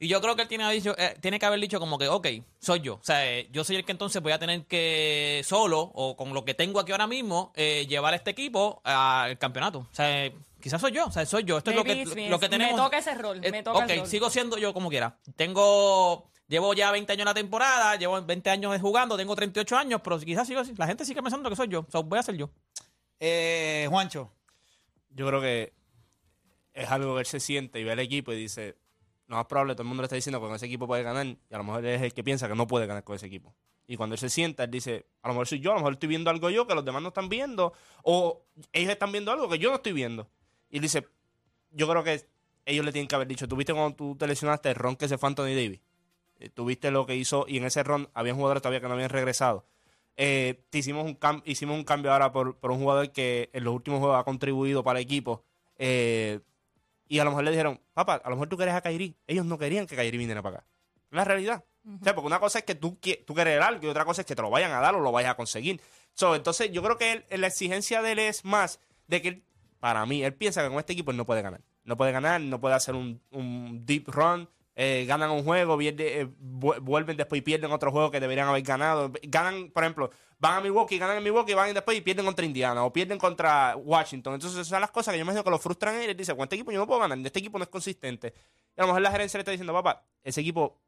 Y 0.00 0.06
yo 0.06 0.20
creo 0.20 0.36
que 0.36 0.42
él 0.42 0.48
tiene, 0.48 0.64
eh, 0.76 1.38
que 1.40 1.46
haber 1.46 1.58
dicho 1.58 1.80
como 1.80 1.98
que, 1.98 2.06
ok, 2.06 2.28
soy 2.60 2.80
yo. 2.82 2.94
O 2.94 3.00
sea, 3.02 3.26
eh, 3.28 3.48
yo 3.50 3.64
soy 3.64 3.74
el 3.76 3.84
que 3.84 3.90
entonces 3.90 4.22
voy 4.22 4.30
a 4.30 4.38
tener 4.38 4.64
que 4.66 5.42
solo 5.44 5.80
o 5.80 6.16
con 6.16 6.32
lo 6.34 6.44
que 6.44 6.54
tengo 6.54 6.78
aquí 6.78 6.92
ahora 6.92 7.08
mismo 7.08 7.52
eh, 7.56 7.84
llevar 7.88 8.12
a 8.12 8.16
este 8.16 8.30
equipo 8.30 8.80
al 8.84 9.36
campeonato. 9.38 9.80
O 9.80 9.88
sea, 9.92 10.26
eh, 10.26 10.34
quizás 10.60 10.80
soy 10.80 10.92
yo. 10.92 11.06
O 11.06 11.10
sea, 11.12 11.24
soy 11.26 11.44
yo. 11.44 11.58
Esto 11.58 11.70
Maybe 11.72 12.02
es 12.02 12.08
lo 12.08 12.14
que, 12.14 12.20
me. 12.22 12.28
lo 12.28 12.38
que 12.38 12.46
Me 12.46 12.50
tenemos. 12.58 12.76
toca 12.80 12.98
ese 12.98 13.14
rol, 13.14 13.40
me 13.40 13.62
toca 13.62 13.78
ok, 13.84 13.90
el 13.90 13.98
rol. 14.00 14.06
sigo 14.06 14.30
siendo 14.30 14.58
yo 14.58 14.72
como 14.72 14.88
quiera. 14.88 15.18
Tengo... 15.36 16.30
Llevo 16.48 16.72
ya 16.72 16.90
20 16.90 17.12
años 17.12 17.20
en 17.20 17.26
la 17.26 17.34
temporada, 17.34 17.96
llevo 17.96 18.22
20 18.22 18.48
años 18.48 18.80
jugando, 18.80 19.18
tengo 19.18 19.36
38 19.36 19.76
años, 19.76 20.00
pero 20.02 20.18
quizás 20.18 20.46
sigo 20.48 20.60
así. 20.60 20.72
La 20.78 20.86
gente 20.86 21.04
sigue 21.04 21.22
pensando 21.22 21.50
que 21.50 21.56
soy 21.56 21.68
yo. 21.68 21.80
O 21.80 21.90
sea, 21.90 22.00
voy 22.00 22.18
a 22.18 22.22
ser 22.22 22.36
yo. 22.36 22.48
Eh, 23.20 23.86
Juancho. 23.90 24.32
Yo 25.10 25.26
creo 25.26 25.42
que 25.42 25.74
es 26.72 26.90
algo 26.90 27.14
que 27.14 27.20
él 27.20 27.26
se 27.26 27.38
siente 27.40 27.78
y 27.80 27.84
ve 27.84 27.92
al 27.92 27.98
equipo 27.98 28.32
y 28.32 28.36
dice, 28.36 28.78
lo 29.26 29.36
más 29.36 29.44
probable, 29.44 29.74
todo 29.74 29.82
el 29.82 29.88
mundo 29.88 30.02
le 30.02 30.06
está 30.06 30.16
diciendo 30.16 30.40
que 30.40 30.46
con 30.46 30.54
ese 30.56 30.64
equipo 30.66 30.86
puede 30.86 31.02
ganar 31.02 31.26
y 31.26 31.38
a 31.52 31.58
lo 31.58 31.64
mejor 31.64 31.84
él 31.84 31.94
es 31.96 32.02
el 32.02 32.14
que 32.14 32.24
piensa 32.24 32.48
que 32.48 32.54
no 32.54 32.66
puede 32.66 32.86
ganar 32.86 33.04
con 33.04 33.16
ese 33.16 33.26
equipo. 33.26 33.54
Y 33.86 33.96
cuando 33.96 34.14
él 34.14 34.18
se 34.18 34.30
sienta, 34.30 34.64
él 34.64 34.70
dice, 34.70 35.06
a 35.22 35.28
lo 35.28 35.34
mejor 35.34 35.48
soy 35.48 35.60
yo, 35.60 35.72
a 35.72 35.74
lo 35.74 35.80
mejor 35.80 35.94
estoy 35.94 36.08
viendo 36.08 36.30
algo 36.30 36.48
yo 36.50 36.66
que 36.66 36.74
los 36.74 36.84
demás 36.84 37.02
no 37.02 37.08
están 37.08 37.28
viendo, 37.28 37.72
o 38.04 38.46
ellos 38.72 38.90
están 38.90 39.12
viendo 39.12 39.32
algo 39.32 39.48
que 39.48 39.58
yo 39.58 39.70
no 39.70 39.76
estoy 39.76 39.92
viendo. 39.92 40.30
Y 40.70 40.78
dice, 40.80 41.06
yo 41.70 41.88
creo 41.88 42.02
que 42.04 42.26
ellos 42.66 42.84
le 42.84 42.92
tienen 42.92 43.08
que 43.08 43.14
haber 43.14 43.28
dicho, 43.28 43.48
¿tú 43.48 43.56
viste 43.56 43.72
cuando 43.72 43.94
tú 43.96 44.16
te 44.16 44.26
lesionaste 44.26 44.68
el 44.70 44.74
ron 44.74 44.96
que 44.96 45.08
se 45.08 45.16
fue 45.18 45.28
Anthony 45.28 45.54
Davis? 45.54 45.80
Eh, 46.40 46.50
Tú 46.50 46.64
viste 46.66 46.90
lo 46.90 47.06
que 47.06 47.16
hizo 47.16 47.46
y 47.48 47.56
en 47.58 47.64
ese 47.64 47.82
ron 47.82 48.08
habían 48.14 48.36
jugadores 48.36 48.62
todavía 48.62 48.80
que 48.80 48.88
no 48.88 48.94
habían 48.94 49.10
regresado. 49.10 49.64
Eh, 50.16 50.64
te 50.70 50.78
hicimos 50.78 51.04
un 51.04 51.18
cam- 51.18 51.42
hicimos 51.44 51.76
un 51.76 51.84
cambio 51.84 52.12
ahora 52.12 52.32
por, 52.32 52.56
por 52.58 52.70
un 52.72 52.78
jugador 52.78 53.10
que 53.12 53.50
en 53.52 53.64
los 53.64 53.74
últimos 53.74 54.00
juegos 54.00 54.18
ha 54.20 54.24
contribuido 54.24 54.82
para 54.84 54.98
el 54.98 55.04
equipo. 55.04 55.44
Eh, 55.78 56.40
y 57.08 57.18
a 57.20 57.24
lo 57.24 57.30
mejor 57.30 57.44
le 57.44 57.50
dijeron, 57.52 57.80
papá, 57.94 58.16
a 58.22 58.28
lo 58.28 58.36
mejor 58.36 58.48
tú 58.48 58.56
querés 58.58 58.74
a 58.74 58.80
Kairi. 58.82 59.16
Ellos 59.26 59.46
no 59.46 59.56
querían 59.58 59.86
que 59.86 59.96
Kairi 59.96 60.18
viniera 60.18 60.42
para 60.42 60.58
acá. 60.58 60.66
Es 61.10 61.16
la 61.16 61.24
realidad. 61.24 61.64
O 62.00 62.04
sea, 62.04 62.14
porque 62.14 62.26
una 62.26 62.38
cosa 62.40 62.58
es 62.58 62.64
que 62.66 62.74
tú, 62.74 62.98
tú 63.26 63.34
quieres 63.34 63.60
algo 63.62 63.86
y 63.86 63.88
otra 63.88 64.04
cosa 64.04 64.20
es 64.20 64.26
que 64.26 64.36
te 64.36 64.42
lo 64.42 64.50
vayan 64.50 64.72
a 64.72 64.80
dar 64.80 64.94
o 64.94 65.00
lo 65.00 65.10
vayas 65.10 65.30
a 65.30 65.36
conseguir. 65.36 65.80
So, 66.12 66.34
entonces, 66.34 66.70
yo 66.70 66.82
creo 66.82 66.98
que 66.98 67.12
él- 67.30 67.40
la 67.40 67.46
exigencia 67.46 68.02
de 68.02 68.12
él 68.12 68.18
es 68.18 68.44
más 68.44 68.78
de 69.06 69.22
que, 69.22 69.28
él, 69.28 69.42
para 69.80 70.04
mí, 70.06 70.22
él 70.24 70.34
piensa 70.34 70.62
que 70.62 70.68
con 70.68 70.78
este 70.78 70.92
equipo 70.92 71.10
él 71.10 71.16
no 71.16 71.26
puede 71.26 71.42
ganar. 71.42 71.60
No 71.84 71.96
puede 71.96 72.12
ganar, 72.12 72.40
no 72.40 72.60
puede 72.60 72.74
hacer 72.74 72.94
un, 72.94 73.20
deep 73.86 74.08
run. 74.08 74.48
eh, 74.80 75.04
ganan 75.08 75.30
un 75.30 75.42
juego, 75.42 75.80
eh, 75.80 76.28
vu- 76.40 76.80
vuelven 76.80 77.16
después 77.16 77.38
y 77.40 77.42
pierden 77.42 77.72
otro 77.72 77.90
juego 77.90 78.10
que 78.12 78.20
deberían 78.20 78.46
haber 78.48 78.62
ganado. 78.62 79.10
Ganan, 79.22 79.70
por 79.70 79.82
ejemplo, 79.82 80.10
van 80.38 80.58
a 80.58 80.60
Milwaukee, 80.60 80.98
ganan 80.98 81.16
en 81.16 81.24
Milwaukee, 81.24 81.54
van 81.54 81.74
después 81.74 81.98
y 81.98 82.00
pierden 82.00 82.24
contra 82.24 82.44
Indiana 82.44 82.84
o 82.84 82.92
pierden 82.92 83.18
contra 83.18 83.74
Washington. 83.76 84.34
Entonces, 84.34 84.56
esas 84.56 84.68
son 84.68 84.80
las 84.80 84.90
cosas 84.92 85.12
que 85.12 85.18
yo 85.18 85.24
me 85.24 85.30
imagino 85.32 85.42
que 85.42 85.50
lo 85.50 85.58
frustran 85.58 85.96
a 85.96 86.04
él. 86.04 86.16
Dice, 86.16 86.34
con 86.36 86.44
este 86.44 86.54
equipo 86.56 86.70
yo 86.70 86.78
no 86.78 86.86
puedo 86.86 87.00
ganar, 87.00 87.18
este 87.18 87.38
equipo 87.40 87.58
no 87.58 87.64
es 87.64 87.70
consistente. 87.70 88.34
Y 88.76 88.80
a 88.80 88.82
lo 88.82 88.88
mejor 88.88 89.02
la 89.02 89.10
gerencia 89.10 89.38
le 89.38 89.42
está 89.42 89.50
diciendo, 89.50 89.72
papá, 89.72 90.04
ese 90.22 90.40
equipo 90.42 90.80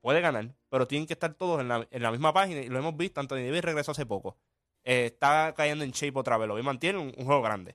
puede 0.00 0.20
ganar, 0.20 0.54
pero 0.68 0.86
tienen 0.86 1.06
que 1.06 1.14
estar 1.14 1.34
todos 1.34 1.60
en 1.60 1.68
la, 1.68 2.10
misma 2.12 2.32
página 2.32 2.60
y 2.60 2.68
lo 2.68 2.78
hemos 2.78 2.96
visto. 2.96 3.20
Anthony 3.20 3.38
Davis 3.46 3.62
regresó 3.62 3.90
hace 3.90 4.06
poco. 4.06 4.36
Eh, 4.84 5.06
está 5.06 5.52
cayendo 5.56 5.82
en 5.84 5.90
shape 5.90 6.16
otra 6.16 6.38
vez. 6.38 6.46
Lo 6.46 6.54
vi 6.54 6.62
mantiene 6.62 6.98
un 7.00 7.12
juego 7.12 7.42
grande. 7.42 7.74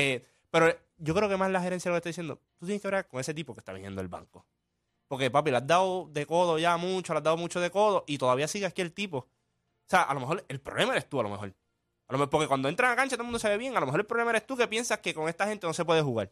Eh, 0.00 0.24
pero 0.48 0.72
yo 0.98 1.12
creo 1.12 1.28
que 1.28 1.36
más 1.36 1.50
la 1.50 1.60
gerencia 1.60 1.90
lo 1.90 1.96
que 1.96 1.98
está 1.98 2.08
diciendo, 2.10 2.40
tú 2.56 2.66
tienes 2.66 2.80
que 2.80 2.86
hablar 2.86 3.08
con 3.08 3.18
ese 3.18 3.34
tipo 3.34 3.52
que 3.52 3.58
está 3.58 3.72
viniendo 3.72 4.00
del 4.00 4.06
banco. 4.06 4.46
Porque, 5.08 5.28
papi, 5.28 5.50
le 5.50 5.56
has 5.56 5.66
dado 5.66 6.08
de 6.12 6.24
codo 6.24 6.56
ya 6.56 6.76
mucho, 6.76 7.12
le 7.14 7.18
has 7.18 7.24
dado 7.24 7.36
mucho 7.36 7.58
de 7.58 7.72
codo 7.72 8.04
y 8.06 8.16
todavía 8.16 8.46
sigue 8.46 8.66
aquí 8.66 8.80
el 8.80 8.92
tipo. 8.92 9.18
O 9.18 9.28
sea, 9.88 10.02
a 10.02 10.14
lo 10.14 10.20
mejor 10.20 10.44
el 10.46 10.60
problema 10.60 10.92
eres 10.92 11.08
tú, 11.08 11.18
a 11.18 11.24
lo 11.24 11.30
mejor. 11.30 11.52
A 12.06 12.12
lo 12.12 12.18
mejor 12.18 12.30
porque 12.30 12.46
cuando 12.46 12.68
entras 12.68 12.92
a 12.92 12.96
cancha 12.96 13.16
todo 13.16 13.22
el 13.22 13.26
mundo 13.26 13.40
se 13.40 13.48
ve 13.48 13.58
bien. 13.58 13.76
A 13.76 13.80
lo 13.80 13.86
mejor 13.86 14.00
el 14.00 14.06
problema 14.06 14.30
eres 14.30 14.46
tú 14.46 14.56
que 14.56 14.68
piensas 14.68 15.00
que 15.00 15.12
con 15.14 15.28
esta 15.28 15.48
gente 15.48 15.66
no 15.66 15.74
se 15.74 15.84
puede 15.84 16.00
jugar. 16.02 16.30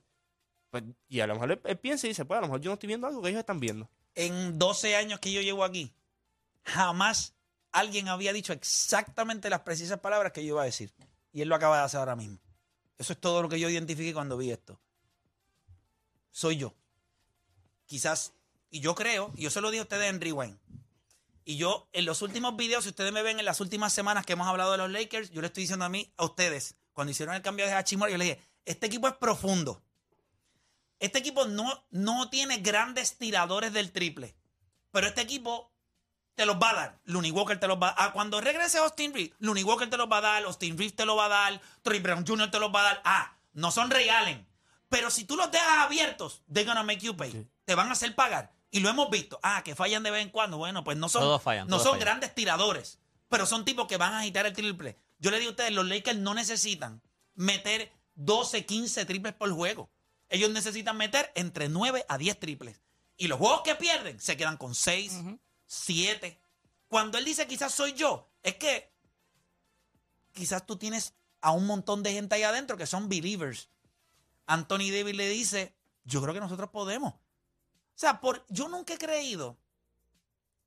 Pues, 0.70 0.84
y 1.08 1.18
a 1.18 1.26
lo 1.26 1.34
mejor 1.34 1.50
él, 1.50 1.60
él 1.64 1.78
piensa 1.78 2.06
y 2.06 2.10
dice, 2.10 2.24
pues 2.24 2.38
a 2.38 2.42
lo 2.42 2.46
mejor 2.46 2.60
yo 2.60 2.70
no 2.70 2.74
estoy 2.74 2.86
viendo 2.86 3.08
algo 3.08 3.20
que 3.20 3.30
ellos 3.30 3.40
están 3.40 3.58
viendo. 3.58 3.90
En 4.14 4.60
12 4.60 4.94
años 4.94 5.18
que 5.18 5.32
yo 5.32 5.40
llevo 5.40 5.64
aquí, 5.64 5.92
jamás 6.62 7.34
alguien 7.72 8.08
había 8.08 8.32
dicho 8.32 8.52
exactamente 8.52 9.50
las 9.50 9.60
precisas 9.62 9.98
palabras 9.98 10.30
que 10.30 10.44
yo 10.44 10.54
iba 10.54 10.62
a 10.62 10.66
decir. 10.66 10.94
Y 11.32 11.42
él 11.42 11.48
lo 11.48 11.56
acaba 11.56 11.78
de 11.78 11.84
hacer 11.84 11.98
ahora 11.98 12.14
mismo. 12.14 12.38
Eso 12.98 13.12
es 13.12 13.20
todo 13.20 13.42
lo 13.42 13.48
que 13.48 13.60
yo 13.60 13.68
identifiqué 13.68 14.14
cuando 14.14 14.36
vi 14.36 14.50
esto. 14.50 14.80
Soy 16.30 16.56
yo. 16.56 16.74
Quizás, 17.86 18.32
y 18.70 18.80
yo 18.80 18.94
creo, 18.94 19.32
y 19.36 19.42
yo 19.42 19.50
se 19.50 19.60
lo 19.60 19.70
dije 19.70 19.80
a 19.80 19.84
ustedes 19.84 20.10
en 20.10 20.20
Rewind. 20.20 20.58
Y 21.44 21.56
yo, 21.56 21.88
en 21.92 22.04
los 22.04 22.22
últimos 22.22 22.56
videos, 22.56 22.84
si 22.84 22.90
ustedes 22.90 23.12
me 23.12 23.22
ven 23.22 23.38
en 23.38 23.44
las 23.44 23.60
últimas 23.60 23.92
semanas 23.92 24.26
que 24.26 24.32
hemos 24.32 24.48
hablado 24.48 24.72
de 24.72 24.78
los 24.78 24.90
Lakers, 24.90 25.30
yo 25.30 25.40
le 25.40 25.46
estoy 25.46 25.62
diciendo 25.62 25.84
a 25.84 25.88
mí, 25.88 26.12
a 26.16 26.24
ustedes, 26.24 26.74
cuando 26.92 27.12
hicieron 27.12 27.34
el 27.34 27.42
cambio 27.42 27.66
de 27.66 27.72
Hachimura, 27.72 28.10
yo 28.10 28.18
le 28.18 28.24
dije, 28.24 28.40
este 28.64 28.86
equipo 28.86 29.06
es 29.06 29.14
profundo. 29.14 29.80
Este 30.98 31.18
equipo 31.18 31.46
no, 31.46 31.86
no 31.90 32.30
tiene 32.30 32.58
grandes 32.58 33.16
tiradores 33.16 33.72
del 33.72 33.92
triple. 33.92 34.34
Pero 34.90 35.06
este 35.06 35.20
equipo 35.20 35.70
te 36.36 36.46
los 36.46 36.56
va 36.56 36.70
a 36.70 36.74
dar. 36.74 36.98
Looney 37.04 37.32
Walker 37.32 37.58
te 37.58 37.66
los 37.66 37.78
va 37.82 37.88
a 37.88 37.94
dar. 37.94 38.08
Ah, 38.08 38.12
cuando 38.12 38.40
regrese 38.40 38.78
Austin 38.78 39.12
Reeves, 39.12 39.32
Looney 39.40 39.64
Walker 39.64 39.90
te 39.90 39.96
los 39.96 40.08
va 40.10 40.18
a 40.18 40.20
dar, 40.20 40.44
Austin 40.44 40.78
Reeves 40.78 40.94
te 40.94 41.04
los 41.04 41.18
va 41.18 41.24
a 41.26 41.28
dar, 41.28 41.60
Troy 41.82 41.98
Brown 41.98 42.24
Jr. 42.26 42.50
te 42.50 42.60
los 42.60 42.72
va 42.72 42.80
a 42.80 42.84
dar. 42.84 43.02
Ah, 43.04 43.36
no 43.54 43.70
son 43.72 43.90
Ray 43.90 44.08
Allen. 44.08 44.46
Pero 44.88 45.10
si 45.10 45.24
tú 45.24 45.34
los 45.36 45.50
dejas 45.50 45.78
abiertos, 45.78 46.42
they're 46.52 46.64
gonna 46.68 46.84
make 46.84 47.00
you 47.00 47.16
pay. 47.16 47.48
Te 47.64 47.74
van 47.74 47.88
a 47.88 47.92
hacer 47.92 48.14
pagar. 48.14 48.52
Y 48.70 48.80
lo 48.80 48.88
hemos 48.88 49.10
visto. 49.10 49.40
Ah, 49.42 49.62
que 49.64 49.74
fallan 49.74 50.02
de 50.02 50.10
vez 50.10 50.22
en 50.22 50.30
cuando. 50.30 50.58
Bueno, 50.58 50.84
pues 50.84 50.96
no 50.96 51.08
son, 51.08 51.22
Todos 51.22 51.42
fallan, 51.42 51.66
no 51.66 51.78
son 51.78 51.92
fallan. 51.92 52.00
grandes 52.00 52.34
tiradores. 52.34 53.00
Pero 53.28 53.46
son 53.46 53.64
tipos 53.64 53.88
que 53.88 53.96
van 53.96 54.12
a 54.12 54.20
agitar 54.20 54.46
el 54.46 54.52
triple. 54.52 54.96
Yo 55.18 55.30
le 55.30 55.38
digo 55.38 55.48
a 55.48 55.52
ustedes, 55.52 55.72
los 55.72 55.86
Lakers 55.86 56.18
no 56.18 56.34
necesitan 56.34 57.02
meter 57.34 57.90
12, 58.14 58.66
15 58.66 59.04
triples 59.06 59.34
por 59.34 59.50
juego. 59.50 59.90
Ellos 60.28 60.50
necesitan 60.50 60.96
meter 60.96 61.32
entre 61.34 61.68
9 61.68 62.04
a 62.08 62.18
10 62.18 62.38
triples. 62.38 62.82
Y 63.16 63.28
los 63.28 63.38
juegos 63.38 63.62
que 63.62 63.74
pierden 63.74 64.20
se 64.20 64.36
quedan 64.36 64.56
con 64.58 64.74
6, 64.74 65.14
7. 65.66 66.40
Cuando 66.88 67.18
él 67.18 67.24
dice 67.24 67.46
quizás 67.46 67.74
soy 67.74 67.92
yo, 67.94 68.28
es 68.42 68.56
que 68.56 68.92
quizás 70.32 70.66
tú 70.66 70.76
tienes 70.76 71.14
a 71.40 71.50
un 71.52 71.66
montón 71.66 72.02
de 72.02 72.12
gente 72.12 72.34
ahí 72.34 72.42
adentro 72.42 72.76
que 72.76 72.86
son 72.86 73.08
believers. 73.08 73.68
Anthony 74.46 74.90
Davis 74.92 75.16
le 75.16 75.28
dice, 75.28 75.74
yo 76.04 76.22
creo 76.22 76.32
que 76.34 76.40
nosotros 76.40 76.70
podemos. 76.70 77.14
O 77.14 77.18
sea, 77.98 78.20
por, 78.20 78.44
yo 78.48 78.68
nunca 78.68 78.94
he 78.94 78.98
creído. 78.98 79.56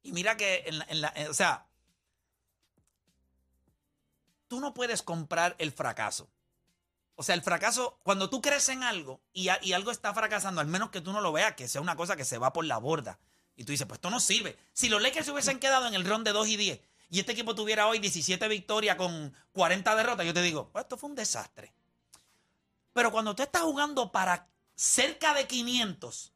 Y 0.01 0.11
mira 0.11 0.35
que, 0.37 0.63
en 0.65 0.79
la- 0.79 0.85
en 0.89 1.01
la- 1.01 1.13
en- 1.15 1.27
o 1.29 1.33
sea, 1.33 1.67
tú 4.47 4.59
no 4.59 4.73
puedes 4.73 5.01
comprar 5.03 5.55
el 5.59 5.71
fracaso. 5.71 6.29
O 7.15 7.23
sea, 7.23 7.35
el 7.35 7.41
fracaso, 7.41 7.99
cuando 8.03 8.29
tú 8.29 8.41
crees 8.41 8.69
en 8.69 8.81
algo 8.83 9.21
y, 9.33 9.49
y 9.61 9.73
algo 9.73 9.91
está 9.91 10.13
fracasando, 10.13 10.61
al 10.61 10.67
menos 10.67 10.89
que 10.89 11.01
tú 11.01 11.11
no 11.11 11.21
lo 11.21 11.31
veas, 11.31 11.53
que 11.55 11.67
sea 11.67 11.81
una 11.81 11.95
cosa 11.95 12.15
que 12.15 12.25
se 12.25 12.37
va 12.37 12.53
por 12.53 12.65
la 12.65 12.77
borda. 12.77 13.19
Y 13.59 13.65
tú 13.65 13.73
dices, 13.73 13.85
pues 13.85 13.97
esto 13.97 14.09
no 14.09 14.21
sirve. 14.21 14.57
Si 14.71 14.87
los 14.87 15.01
Lakers 15.01 15.25
se 15.25 15.33
hubiesen 15.33 15.59
quedado 15.59 15.85
en 15.85 15.93
el 15.93 16.05
ron 16.05 16.23
de 16.23 16.31
2 16.31 16.47
y 16.47 16.55
10 16.55 16.79
y 17.09 17.19
este 17.19 17.33
equipo 17.33 17.55
tuviera 17.55 17.87
hoy 17.87 17.99
17 17.99 18.47
victorias 18.47 18.95
con 18.95 19.35
40 19.51 19.95
derrotas, 19.97 20.25
yo 20.25 20.33
te 20.33 20.41
digo, 20.41 20.69
pues 20.71 20.85
esto 20.85 20.95
fue 20.95 21.09
un 21.09 21.17
desastre. 21.17 21.73
Pero 22.93 23.11
cuando 23.11 23.35
tú 23.35 23.43
estás 23.43 23.63
jugando 23.63 24.13
para 24.13 24.47
cerca 24.75 25.33
de 25.33 25.45
500, 25.45 26.31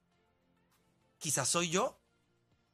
quizás 1.18 1.48
soy 1.48 1.70
yo, 1.70 1.98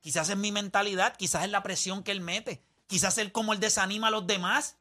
quizás 0.01 0.29
es 0.29 0.37
mi 0.37 0.51
mentalidad, 0.51 1.15
quizás 1.15 1.43
es 1.43 1.51
la 1.51 1.61
presión 1.61 2.01
que 2.01 2.11
él 2.11 2.21
mete, 2.21 2.63
quizás 2.87 3.19
es 3.19 3.31
como 3.31 3.53
él 3.53 3.59
desanima 3.59 4.07
a 4.07 4.11
los 4.11 4.25
demás. 4.25 4.77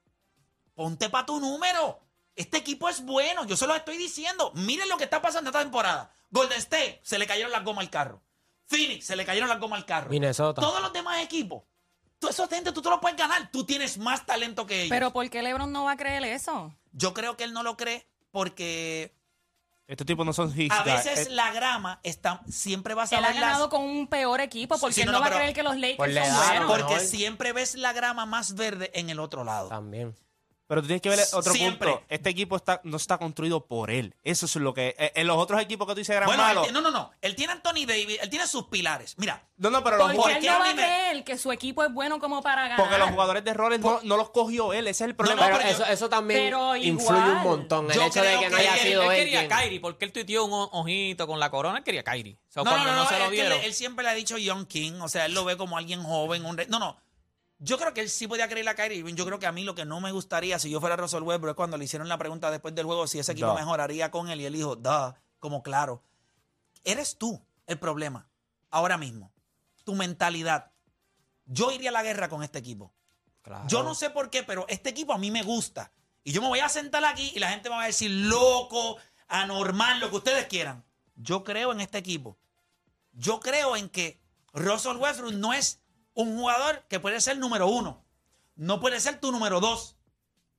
Ponte 0.74 1.10
para 1.10 1.26
tu 1.26 1.40
número. 1.40 2.00
Este 2.36 2.56
equipo 2.56 2.88
es 2.88 3.04
bueno, 3.04 3.44
yo 3.44 3.54
se 3.54 3.66
lo 3.66 3.74
estoy 3.74 3.98
diciendo. 3.98 4.50
Miren 4.54 4.88
lo 4.88 4.96
que 4.96 5.04
está 5.04 5.20
pasando 5.20 5.50
esta 5.50 5.60
temporada. 5.60 6.10
Golden 6.30 6.56
State, 6.56 7.02
se 7.04 7.18
le 7.18 7.26
cayeron 7.26 7.52
las 7.52 7.64
gomas 7.64 7.84
al 7.84 7.90
carro. 7.90 8.22
Phoenix, 8.68 9.06
se 9.06 9.16
le 9.16 9.24
cayeron 9.24 9.48
las 9.48 9.58
gomas 9.58 9.80
al 9.80 9.86
carro. 9.86 10.10
Minnesota. 10.10 10.60
Todos 10.60 10.80
los 10.80 10.92
demás 10.92 11.22
equipos. 11.22 11.64
Tú, 12.18 12.28
esos 12.28 12.48
gente, 12.48 12.70
tú 12.72 12.82
te 12.82 12.90
lo 12.90 13.00
puedes 13.00 13.16
ganar. 13.16 13.50
Tú 13.50 13.64
tienes 13.64 13.96
más 13.98 14.24
talento 14.26 14.66
que 14.66 14.82
ellos. 14.82 14.90
Pero 14.90 15.12
¿por 15.12 15.28
qué 15.30 15.42
LeBron 15.42 15.72
no 15.72 15.84
va 15.84 15.92
a 15.92 15.96
creer 15.96 16.22
eso? 16.24 16.74
Yo 16.92 17.14
creo 17.14 17.36
que 17.36 17.44
él 17.44 17.52
no 17.52 17.62
lo 17.62 17.76
cree 17.76 18.06
porque 18.30 19.14
Estos 19.86 20.06
tipos 20.06 20.26
no 20.26 20.32
son 20.32 20.52
hits. 20.58 20.74
a 20.74 20.82
guys. 20.82 21.04
veces 21.04 21.26
Eh, 21.28 21.30
la 21.30 21.50
grama 21.52 22.00
está, 22.02 22.42
siempre 22.48 22.94
vas 22.94 23.12
a 23.12 23.18
Él 23.18 23.24
ha 23.24 23.28
ver 23.28 23.36
las- 23.36 23.44
ganado 23.44 23.70
con 23.70 23.82
un 23.82 24.06
peor 24.08 24.40
equipo 24.40 24.76
porque 24.78 24.94
Sí, 24.94 25.00
él 25.02 25.12
no, 25.12 25.20
va 25.20 25.26
a 25.26 25.30
creer 25.30 25.54
que 25.54 25.62
los 25.62 25.76
Lakers 25.76 26.14
son 26.14 26.34
buenos. 26.66 26.66
Porque 26.82 27.00
siempre 27.00 27.52
ves 27.52 27.74
la 27.76 27.92
grama 27.92 28.26
más 28.26 28.54
verde 28.54 28.90
en 28.94 29.08
el 29.10 29.20
otro 29.20 29.44
lado. 29.44 29.68
También. 29.68 30.14
Pero 30.68 30.82
tú 30.82 30.86
tienes 30.86 31.00
que 31.02 31.08
ver 31.08 31.18
otro 31.32 31.52
Siempre. 31.54 31.90
punto. 31.92 32.04
Este 32.10 32.28
equipo 32.30 32.54
está, 32.54 32.80
no 32.84 32.98
está 32.98 33.16
construido 33.18 33.66
por 33.66 33.90
él. 33.90 34.14
Eso 34.22 34.46
es 34.46 34.54
lo 34.56 34.74
que. 34.74 34.94
eh, 34.98 35.12
En 35.14 35.26
los 35.26 35.36
otros 35.38 35.60
equipos 35.62 35.86
que 35.88 35.94
tú 35.94 35.98
dices 35.98 36.14
eran 36.14 36.26
Bueno, 36.26 36.42
él 36.48 36.54
malos. 36.56 36.72
no, 36.72 36.80
no, 36.82 36.90
no. 36.90 37.10
Él 37.22 37.34
tiene 37.34 37.54
a 37.54 37.56
Anthony 37.56 37.86
Davis, 37.86 38.18
él 38.20 38.28
tiene 38.28 38.46
sus 38.46 38.64
pilares. 38.66 39.14
Mira, 39.16 39.42
No, 39.56 39.70
no, 39.70 39.82
pero 39.82 39.96
los, 39.96 40.14
¿Por 40.14 40.30
él 40.30 40.38
qué 40.40 40.46
no 40.50 40.58
va 40.58 40.64
a 40.70 40.74
me- 40.74 40.82
creer 40.82 41.24
que 41.24 41.38
su 41.38 41.50
equipo 41.52 41.82
es 41.84 41.92
bueno 41.92 42.20
como 42.20 42.42
para 42.42 42.62
ganar. 42.68 42.76
porque 42.76 42.98
los 42.98 43.08
jugadores 43.10 43.42
de 43.44 43.54
roles 43.54 43.80
no, 43.80 44.00
no 44.02 44.16
los 44.18 44.30
cogió 44.30 44.72
él. 44.74 44.86
Ese 44.88 45.04
es 45.04 45.08
el 45.08 45.16
problema. 45.16 45.40
no, 45.40 45.46
Pero 45.46 45.58
pero 45.58 45.70
yo- 45.70 45.84
eso, 45.84 45.92
eso 45.92 46.08
también 46.10 46.40
pero 46.44 46.76
influye 46.76 47.18
igual. 47.18 47.36
un 47.38 47.42
montón. 47.42 47.90
El 47.90 47.96
Yo 47.96 48.02
hecho 48.04 48.20
de 48.22 48.26
creo 48.28 48.40
que 48.40 48.50
no 48.50 48.56
que 48.58 48.62
haya 48.68 48.76
él- 48.76 48.80
sido 48.88 49.02
él 49.04 49.10
él 49.10 49.16
quería 49.24 49.40
a 49.40 49.48
Kyrie, 49.48 49.80
porque 49.80 50.04
él 50.04 50.12
tuiteó 50.12 50.44
un 50.44 50.68
ojito 50.72 51.26
con 51.26 51.40
la 51.40 51.50
corona, 51.50 51.78
él 51.78 51.84
quería 51.84 52.02
a 52.02 52.04
Kyrie. 52.04 52.34
O 52.48 52.52
sea, 52.52 52.62
no, 52.62 52.70
no, 52.70 52.76
cuando 52.76 52.90
no, 52.90 52.96
no, 52.98 53.02
no, 53.04 53.08
se 53.08 53.18
lo 53.18 53.30
que 53.30 53.40
él, 53.40 53.52
él 53.64 53.72
siempre 53.74 54.04
le 54.04 54.10
ha 54.10 54.14
dicho 54.14 54.36
Young 54.36 54.66
King, 54.66 55.00
o 55.00 55.08
sea, 55.08 55.24
él 55.24 55.32
lo 55.32 55.44
ve 55.46 55.56
como 55.56 55.78
alguien 55.78 56.02
joven, 56.02 56.44
un 56.44 56.58
re- 56.58 56.66
No, 56.68 56.78
no. 56.78 57.00
Yo 57.58 57.76
creo 57.76 57.92
que 57.92 58.00
él 58.00 58.08
sí 58.08 58.28
podía 58.28 58.48
creer 58.48 58.68
a 58.68 58.74
Kyrie 58.74 58.98
Irving. 58.98 59.14
Yo 59.14 59.26
creo 59.26 59.38
que 59.38 59.46
a 59.46 59.52
mí 59.52 59.64
lo 59.64 59.74
que 59.74 59.84
no 59.84 60.00
me 60.00 60.12
gustaría 60.12 60.58
si 60.58 60.70
yo 60.70 60.80
fuera 60.80 60.96
Russell 60.96 61.22
Westbrook 61.22 61.50
es 61.50 61.56
cuando 61.56 61.76
le 61.76 61.84
hicieron 61.84 62.08
la 62.08 62.16
pregunta 62.16 62.50
después 62.50 62.74
del 62.74 62.86
juego 62.86 63.06
si 63.06 63.18
ese 63.18 63.32
equipo 63.32 63.48
Duh. 63.48 63.54
mejoraría 63.54 64.10
con 64.10 64.28
él 64.28 64.40
y 64.40 64.46
él 64.46 64.52
dijo, 64.52 64.76
da, 64.76 65.20
como 65.40 65.62
claro. 65.62 66.02
Eres 66.84 67.18
tú 67.18 67.44
el 67.66 67.78
problema 67.78 68.28
ahora 68.70 68.96
mismo. 68.96 69.32
Tu 69.84 69.94
mentalidad. 69.94 70.70
Yo 71.46 71.72
iría 71.72 71.90
a 71.90 71.92
la 71.92 72.02
guerra 72.02 72.28
con 72.28 72.42
este 72.42 72.58
equipo. 72.58 72.92
Claro. 73.42 73.66
Yo 73.66 73.82
no 73.82 73.94
sé 73.94 74.10
por 74.10 74.30
qué, 74.30 74.42
pero 74.44 74.66
este 74.68 74.90
equipo 74.90 75.12
a 75.12 75.18
mí 75.18 75.30
me 75.30 75.42
gusta. 75.42 75.92
Y 76.22 76.32
yo 76.32 76.42
me 76.42 76.48
voy 76.48 76.60
a 76.60 76.68
sentar 76.68 77.04
aquí 77.04 77.32
y 77.34 77.38
la 77.38 77.50
gente 77.50 77.70
me 77.70 77.76
va 77.76 77.84
a 77.84 77.86
decir 77.86 78.10
loco, 78.10 78.98
anormal, 79.28 79.98
lo 79.98 80.10
que 80.10 80.16
ustedes 80.16 80.46
quieran. 80.46 80.84
Yo 81.16 81.42
creo 81.42 81.72
en 81.72 81.80
este 81.80 81.98
equipo. 81.98 82.38
Yo 83.12 83.40
creo 83.40 83.76
en 83.76 83.88
que 83.88 84.20
Russell 84.52 84.96
Westbrook 84.96 85.32
no 85.34 85.52
es 85.52 85.80
un 86.14 86.36
jugador 86.36 86.84
que 86.88 87.00
puede 87.00 87.20
ser 87.20 87.38
número 87.38 87.68
uno. 87.68 88.04
No 88.56 88.80
puede 88.80 89.00
ser 89.00 89.20
tu 89.20 89.32
número 89.32 89.60
dos. 89.60 89.96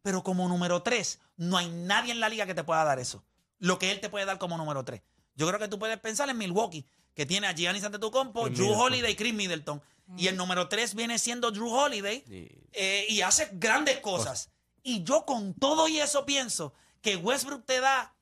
Pero 0.02 0.24
como 0.24 0.48
número 0.48 0.82
tres, 0.82 1.20
no 1.36 1.58
hay 1.58 1.70
nadie 1.70 2.12
en 2.12 2.20
la 2.20 2.30
liga 2.30 2.46
que 2.46 2.56
te 2.56 2.64
pueda 2.64 2.84
dar 2.84 3.00
eso. 3.00 3.26
Lo 3.58 3.78
que 3.78 3.92
él 3.92 4.00
te 4.00 4.10
puede 4.10 4.26
dar 4.26 4.38
como 4.38 4.58
número 4.58 4.86
tres. 4.86 5.02
Yo 5.36 5.48
creo 5.48 5.60
que 5.60 5.68
tú 5.68 5.78
puedes 5.78 6.00
pensar 6.00 6.30
en 6.30 6.38
Milwaukee, 6.38 6.86
que 7.14 7.26
tiene 7.26 7.48
a 7.48 7.54
Giannis 7.54 7.84
Antetokounmpo, 7.84 8.46
Chris 8.46 8.58
Drew 8.58 8.68
Middleton. 8.68 8.86
Holiday, 8.86 9.16
Chris 9.16 9.34
Middleton. 9.34 9.82
Y 10.18 10.28
el 10.28 10.38
número 10.38 10.68
tres 10.70 10.96
viene 10.96 11.20
siendo 11.20 11.52
Drew 11.52 11.72
Holiday 11.72 12.24
eh, 12.72 13.06
y 13.10 13.22
hace 13.22 13.50
grandes 13.54 14.00
cosas. 14.00 14.50
Y 14.82 15.04
yo 15.04 15.26
con 15.26 15.54
todo 15.54 15.88
y 15.88 16.00
eso 16.00 16.26
pienso 16.26 16.74
que 17.02 17.16
Westbrook 17.16 17.66
te 17.66 17.80
da 17.80 18.16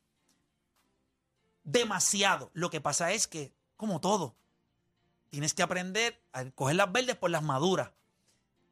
demasiado. 1.64 2.52
Lo 2.54 2.70
que 2.70 2.82
pasa 2.82 3.12
es 3.14 3.28
que, 3.28 3.54
como 3.78 4.02
todo, 4.02 4.36
tienes 5.38 5.54
que 5.54 5.62
aprender 5.62 6.20
a 6.34 6.50
coger 6.50 6.76
las 6.78 6.92
verdes 6.92 7.16
por 7.16 7.30
las 7.30 7.44
maduras. 7.44 7.92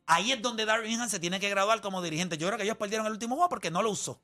Ahí 0.07 0.31
es 0.31 0.41
donde 0.41 0.65
Darwin 0.65 0.99
Ham 0.99 1.09
se 1.09 1.19
tiene 1.19 1.39
que 1.39 1.47
graduar 1.47 1.79
como 1.79 2.01
dirigente. 2.01 2.39
Yo 2.39 2.47
creo 2.47 2.57
que 2.57 2.63
ellos 2.63 2.77
perdieron 2.77 3.05
el 3.05 3.13
último 3.13 3.35
juego 3.35 3.49
porque 3.49 3.69
no 3.69 3.83
lo 3.83 3.91
usó. 3.91 4.19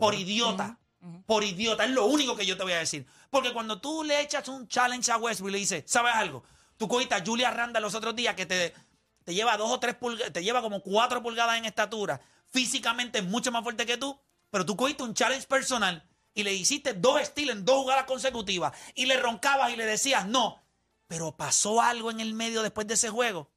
Por 0.00 0.14
idiota. 0.14 0.80
Por 1.24 1.44
idiota. 1.44 1.84
Es 1.84 1.92
lo 1.92 2.06
único 2.06 2.34
que 2.34 2.44
yo 2.44 2.56
te 2.56 2.64
voy 2.64 2.72
a 2.72 2.78
decir. 2.78 3.06
Porque 3.30 3.52
cuando 3.52 3.80
tú 3.80 4.02
le 4.02 4.20
echas 4.22 4.48
un 4.48 4.66
challenge 4.66 5.12
a 5.12 5.18
Westbrook 5.18 5.50
y 5.50 5.52
le 5.52 5.58
dices, 5.58 5.84
¿sabes 5.86 6.12
algo? 6.16 6.42
Tú 6.76 6.88
cogiste 6.88 7.14
a 7.14 7.24
Julia 7.24 7.52
Randa 7.52 7.78
los 7.78 7.94
otros 7.94 8.16
días 8.16 8.34
que 8.34 8.44
te, 8.44 8.74
te 9.22 9.32
lleva 9.32 9.56
dos 9.56 9.70
o 9.70 9.78
tres 9.78 9.94
pulgadas, 9.94 10.32
te 10.32 10.42
lleva 10.42 10.62
como 10.62 10.82
cuatro 10.82 11.22
pulgadas 11.22 11.58
en 11.58 11.64
estatura. 11.64 12.20
Físicamente 12.50 13.20
es 13.20 13.24
mucho 13.24 13.52
más 13.52 13.62
fuerte 13.62 13.86
que 13.86 13.98
tú. 13.98 14.18
Pero 14.50 14.66
tú 14.66 14.76
cogiste 14.76 15.04
un 15.04 15.14
challenge 15.14 15.46
personal 15.46 16.04
y 16.34 16.42
le 16.42 16.54
hiciste 16.54 16.94
dos 16.94 17.20
estilos 17.20 17.54
en 17.54 17.64
dos 17.64 17.76
jugadas 17.76 18.04
consecutivas. 18.06 18.76
Y 18.96 19.06
le 19.06 19.16
roncabas 19.16 19.72
y 19.72 19.76
le 19.76 19.86
decías, 19.86 20.26
no. 20.26 20.60
Pero 21.12 21.36
pasó 21.36 21.82
algo 21.82 22.10
en 22.10 22.20
el 22.20 22.32
medio 22.32 22.62
después 22.62 22.86
de 22.86 22.94
ese 22.94 23.10
juego. 23.10 23.50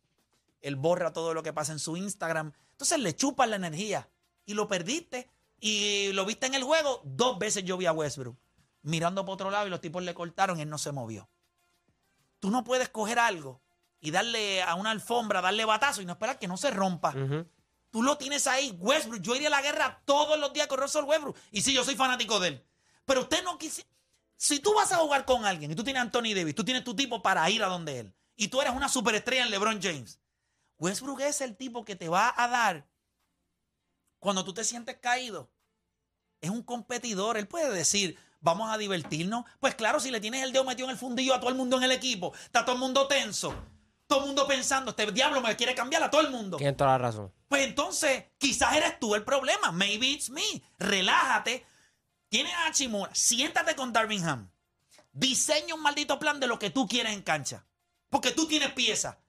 Él 0.62 0.76
borra 0.76 1.14
todo 1.14 1.34
lo 1.34 1.42
que 1.42 1.54
pasa 1.54 1.72
en 1.72 1.80
su 1.80 1.96
Instagram. 1.96 2.52
Entonces 2.72 3.00
le 3.00 3.16
chupas 3.16 3.48
la 3.48 3.56
energía. 3.56 4.10
Y 4.46 4.56
lo 4.56 4.68
perdiste. 4.68 5.30
Y 5.62 6.12
lo 6.12 6.26
viste 6.26 6.48
en 6.48 6.54
el 6.56 6.64
juego. 6.64 7.00
Dos 7.06 7.40
veces 7.40 7.64
yo 7.64 7.78
vi 7.78 7.86
a 7.86 7.94
Westbrook 7.94 8.36
mirando 8.82 9.24
por 9.24 9.36
otro 9.36 9.50
lado 9.52 9.68
y 9.68 9.70
los 9.70 9.80
tipos 9.80 10.04
le 10.04 10.14
cortaron 10.14 10.60
y 10.60 10.64
él 10.64 10.70
no 10.70 10.78
se 10.78 10.92
movió. 10.92 11.30
Tú 12.40 12.52
no 12.52 12.66
puedes 12.66 12.90
coger 12.90 13.20
algo 13.20 13.62
y 14.02 14.12
darle 14.12 14.62
a 14.62 14.76
una 14.76 14.92
alfombra, 14.92 15.42
darle 15.42 15.64
batazo 15.64 16.02
y 16.02 16.06
no 16.06 16.12
esperar 16.12 16.38
que 16.38 16.50
no 16.50 16.58
se 16.58 16.72
rompa. 16.72 17.16
Tú 17.90 18.04
lo 18.04 18.18
tienes 18.18 18.46
ahí, 18.46 18.72
Westbrook. 18.78 19.22
Yo 19.22 19.34
iría 19.34 19.48
a 19.48 19.52
la 19.52 19.62
guerra 19.62 20.02
todos 20.04 20.38
los 20.38 20.52
días 20.52 20.68
con 20.68 20.80
Russell 20.80 21.06
Westbrook. 21.06 21.38
Y 21.52 21.62
sí, 21.62 21.74
yo 21.74 21.86
soy 21.86 21.96
fanático 21.96 22.38
de 22.42 22.50
él. 22.50 22.66
Pero 23.06 23.22
usted 23.22 23.42
no 23.46 23.58
quisiera. 23.58 23.90
Si 24.38 24.60
tú 24.60 24.74
vas 24.74 24.92
a 24.92 24.98
jugar 24.98 25.26
con 25.26 25.46
alguien 25.46 25.72
y 25.72 25.76
tú 25.76 25.84
tienes 25.84 26.00
a 26.00 26.04
Anthony 26.04 26.34
Davis, 26.36 26.56
tú 26.56 26.64
tienes 26.64 26.84
tu 26.84 26.96
tipo 26.96 27.22
para 27.22 27.50
ir 27.50 27.64
a 27.64 27.68
donde 27.68 28.00
él. 28.00 28.16
Y 28.36 28.50
tú 28.50 28.62
eres 28.62 28.74
una 28.74 28.90
superestrella 28.90 29.44
en 29.44 29.52
LeBron 29.52 29.82
James. 29.82 30.20
Westbrook 30.78 31.22
es 31.22 31.42
el 31.42 31.56
tipo 31.56 31.86
que 31.86 31.96
te 31.96 32.10
va 32.10 32.34
a 32.36 32.48
dar 32.48 32.88
cuando 34.20 34.44
tú 34.44 34.54
te 34.54 34.64
sientes 34.64 34.98
caído. 34.98 35.52
Es 36.42 36.50
un 36.50 36.64
competidor. 36.64 37.38
Él 37.38 37.48
puede 37.48 37.72
decir, 37.72 38.18
vamos 38.42 38.70
a 38.72 38.78
divertirnos. 38.78 39.46
Pues 39.60 39.76
claro, 39.76 40.00
si 40.00 40.12
le 40.12 40.20
tienes 40.20 40.44
el 40.44 40.52
dedo 40.52 40.66
metido 40.66 40.88
en 40.88 40.92
el 40.92 40.98
fundillo 40.98 41.34
a 41.34 41.40
todo 41.40 41.50
el 41.50 41.56
mundo 41.56 41.78
en 41.78 41.84
el 41.84 41.92
equipo, 41.92 42.34
está 42.44 42.66
todo 42.66 42.76
el 42.76 42.82
mundo 42.82 43.08
tenso. 43.08 43.56
Todo 44.08 44.20
el 44.20 44.26
mundo 44.28 44.46
pensando, 44.46 44.92
este 44.92 45.12
diablo 45.12 45.42
me 45.42 45.56
quiere 45.56 45.74
cambiar 45.74 46.04
a 46.04 46.12
todo 46.12 46.22
el 46.22 46.30
mundo. 46.30 46.58
Tienes 46.58 46.78
toda 46.78 46.92
la 46.92 46.98
razón. 47.00 47.34
Pues 47.48 47.64
entonces, 47.64 48.26
quizás 48.38 48.76
eres 48.76 49.00
tú 49.00 49.16
el 49.16 49.24
problema. 49.24 49.72
Maybe 49.72 50.08
it's 50.08 50.30
me. 50.30 50.62
Relájate. 50.78 51.66
Tienes 52.30 52.54
a 52.54 52.68
Hachimura. 52.68 53.14
Siéntate 53.14 53.76
con 53.76 53.94
Darvin 53.94 54.24
Ham. 54.26 54.52
Diseña 55.12 55.76
un 55.76 55.82
maldito 55.82 56.20
plan 56.20 56.40
de 56.40 56.48
lo 56.48 56.60
que 56.60 56.70
tú 56.70 56.88
quieres 56.88 57.14
en 57.14 57.22
cancha. 57.22 57.66
Porque 58.10 58.32
tú 58.32 58.48
tienes 58.48 58.72
pieza. 58.74 59.20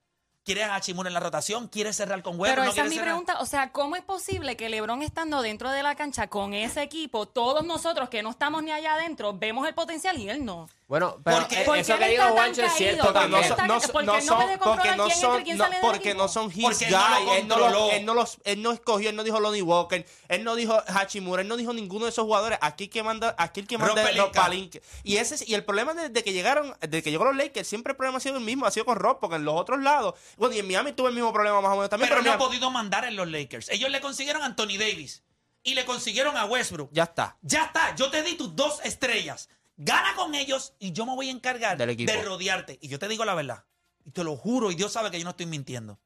¿Quieres 0.47 0.63
a 0.63 0.75
Hachimura 0.75 1.09
en 1.09 1.13
la 1.13 1.19
rotación? 1.19 1.67
¿Quieres 1.67 1.97
cerrar 1.97 2.23
con 2.23 2.39
huevo? 2.39 2.45
Pero 2.55 2.63
¿No 2.63 2.71
esa 2.71 2.83
es 2.83 2.87
mi 2.89 2.95
cerrar? 2.95 3.09
pregunta. 3.09 3.41
O 3.41 3.45
sea, 3.45 3.73
¿cómo 3.73 3.97
es 3.97 4.01
posible 4.01 4.55
que 4.55 4.69
LeBron 4.69 5.01
estando 5.01 5.41
dentro 5.41 5.69
de 5.71 5.83
la 5.83 5.95
cancha 5.95 6.27
con 6.27 6.53
ese 6.53 6.81
equipo, 6.83 7.27
todos 7.27 7.65
nosotros 7.65 8.07
que 8.07 8.23
no 8.23 8.29
estamos 8.29 8.63
ni 8.63 8.71
allá 8.71 8.93
adentro, 8.93 9.33
vemos 9.37 9.67
el 9.67 9.73
potencial 9.73 10.17
y 10.17 10.29
él 10.29 10.45
no? 10.45 10.69
Bueno, 10.87 11.17
pero 11.21 11.39
Porque- 11.39 11.63
eh, 11.63 11.65
¿Por 11.65 11.77
eso 11.77 11.97
que 11.97 12.15
tan 12.15 12.31
Juancho 12.31 12.61
es 12.61 12.71
cierto? 12.75 13.11
Porque 13.11 13.27
no, 13.27 13.43
son- 13.43 13.67
no, 13.67 13.79
porque 13.91 14.05
no 14.05 14.13
no 14.15 14.21
son, 14.21 14.37
porque 14.63 14.95
no 14.95 15.03
quién 15.07 15.17
son, 15.17 15.35
entra 15.35 15.41
y 15.41 15.43
quién 15.43 15.57
no, 15.57 15.65
porque 15.81 16.13
no 16.15 16.27
son 16.29 16.49
his 16.49 16.81
él 16.81 16.91
no 16.91 16.97
lo 17.09 17.25
guys. 17.25 17.39
él, 17.41 17.47
no 17.49 17.57
lo- 17.57 17.63
controló. 17.65 17.91
él 17.91 18.05
no 18.05 18.13
los, 18.13 18.37
él 18.45 18.61
no 18.61 18.71
escogió, 18.71 19.09
él 19.09 19.15
no 19.17 19.23
dijo 19.25 19.41
Lonnie 19.41 19.61
Walker, 19.61 20.05
él 20.29 20.43
no 20.45 20.55
dijo 20.55 20.81
Hachimura, 20.87 21.41
él 21.41 21.49
no 21.49 21.57
dijo 21.57 21.73
ninguno 21.73 22.05
de 22.05 22.11
esos 22.11 22.23
jugadores. 22.23 22.57
Aquí 22.61 22.85
el 22.85 22.89
que 22.89 23.03
manda, 23.03 23.35
aquí 23.37 23.59
el 23.59 23.67
que 23.67 23.77
manda 23.77 24.01
Rob 24.01 24.11
es 24.11 24.17
Rob. 24.17 24.81
Y 25.03 25.17
ese 25.17 25.35
es- 25.35 25.45
y 25.49 25.55
el 25.55 25.65
problema 25.65 25.93
desde 25.93 26.23
que 26.23 26.31
llegaron, 26.31 26.73
desde 26.79 27.03
que 27.03 27.11
llegó 27.11 27.25
los 27.25 27.35
Lakers, 27.35 27.67
siempre 27.67 27.91
el 27.91 27.97
problema 27.97 28.19
ha 28.19 28.21
sido 28.21 28.37
el 28.37 28.45
mismo, 28.45 28.65
ha 28.65 28.71
sido 28.71 28.85
con 28.85 28.95
Rob, 28.95 29.19
porque 29.19 29.35
en 29.35 29.43
los 29.43 29.55
otros 29.59 29.81
lados, 29.81 30.15
bueno, 30.37 30.55
y 30.55 30.59
en 30.59 30.67
Miami 30.67 30.93
tuve 30.93 31.09
el 31.09 31.15
mismo 31.15 31.33
problema 31.33 31.59
más 31.61 31.71
o 31.71 31.75
menos 31.75 31.89
también, 31.89 32.09
Pero 32.09 32.21
pero, 32.21 32.31
no 32.31 32.35
ha 32.35 32.47
podido 32.47 32.69
mandar 32.71 33.05
en 33.05 33.15
los 33.15 33.27
Lakers. 33.29 33.69
Ellos 33.69 33.89
le 33.89 33.99
consiguieron 34.01 34.41
a 34.41 34.45
Anthony 34.45 34.77
Davis. 34.79 35.23
Y 35.63 35.73
le 35.75 35.83
consiguieron 35.83 36.37
a 36.37 36.45
Westbrook. 36.45 36.89
ya 36.93 37.03
está. 37.03 37.37
Ya 37.41 37.65
está, 37.65 37.93
yo 37.95 38.09
te 38.09 38.23
di 38.23 38.35
tus 38.35 38.55
dos 38.55 38.79
estrellas. 38.85 39.49
Gana 39.75 40.15
con 40.15 40.33
ellos 40.33 40.73
y 40.79 40.91
yo 40.93 41.05
me 41.05 41.13
voy 41.13 41.27
a 41.27 41.31
encargar 41.31 41.77
Del 41.77 41.89
equipo. 41.89 42.11
de 42.11 42.21
rodearte. 42.23 42.79
Y 42.81 42.87
yo 42.87 42.97
te 42.99 43.07
digo 43.09 43.25
la 43.25 43.35
verdad. 43.35 43.65
Y 44.05 44.11
te 44.11 44.23
lo 44.23 44.37
juro, 44.37 44.71
y 44.71 44.75
Dios 44.75 44.93
sabe 44.93 45.11
que 45.11 45.17
yo 45.19 45.25
no 45.25 45.31
estoy 45.31 45.45
mintiendo. 45.45 45.99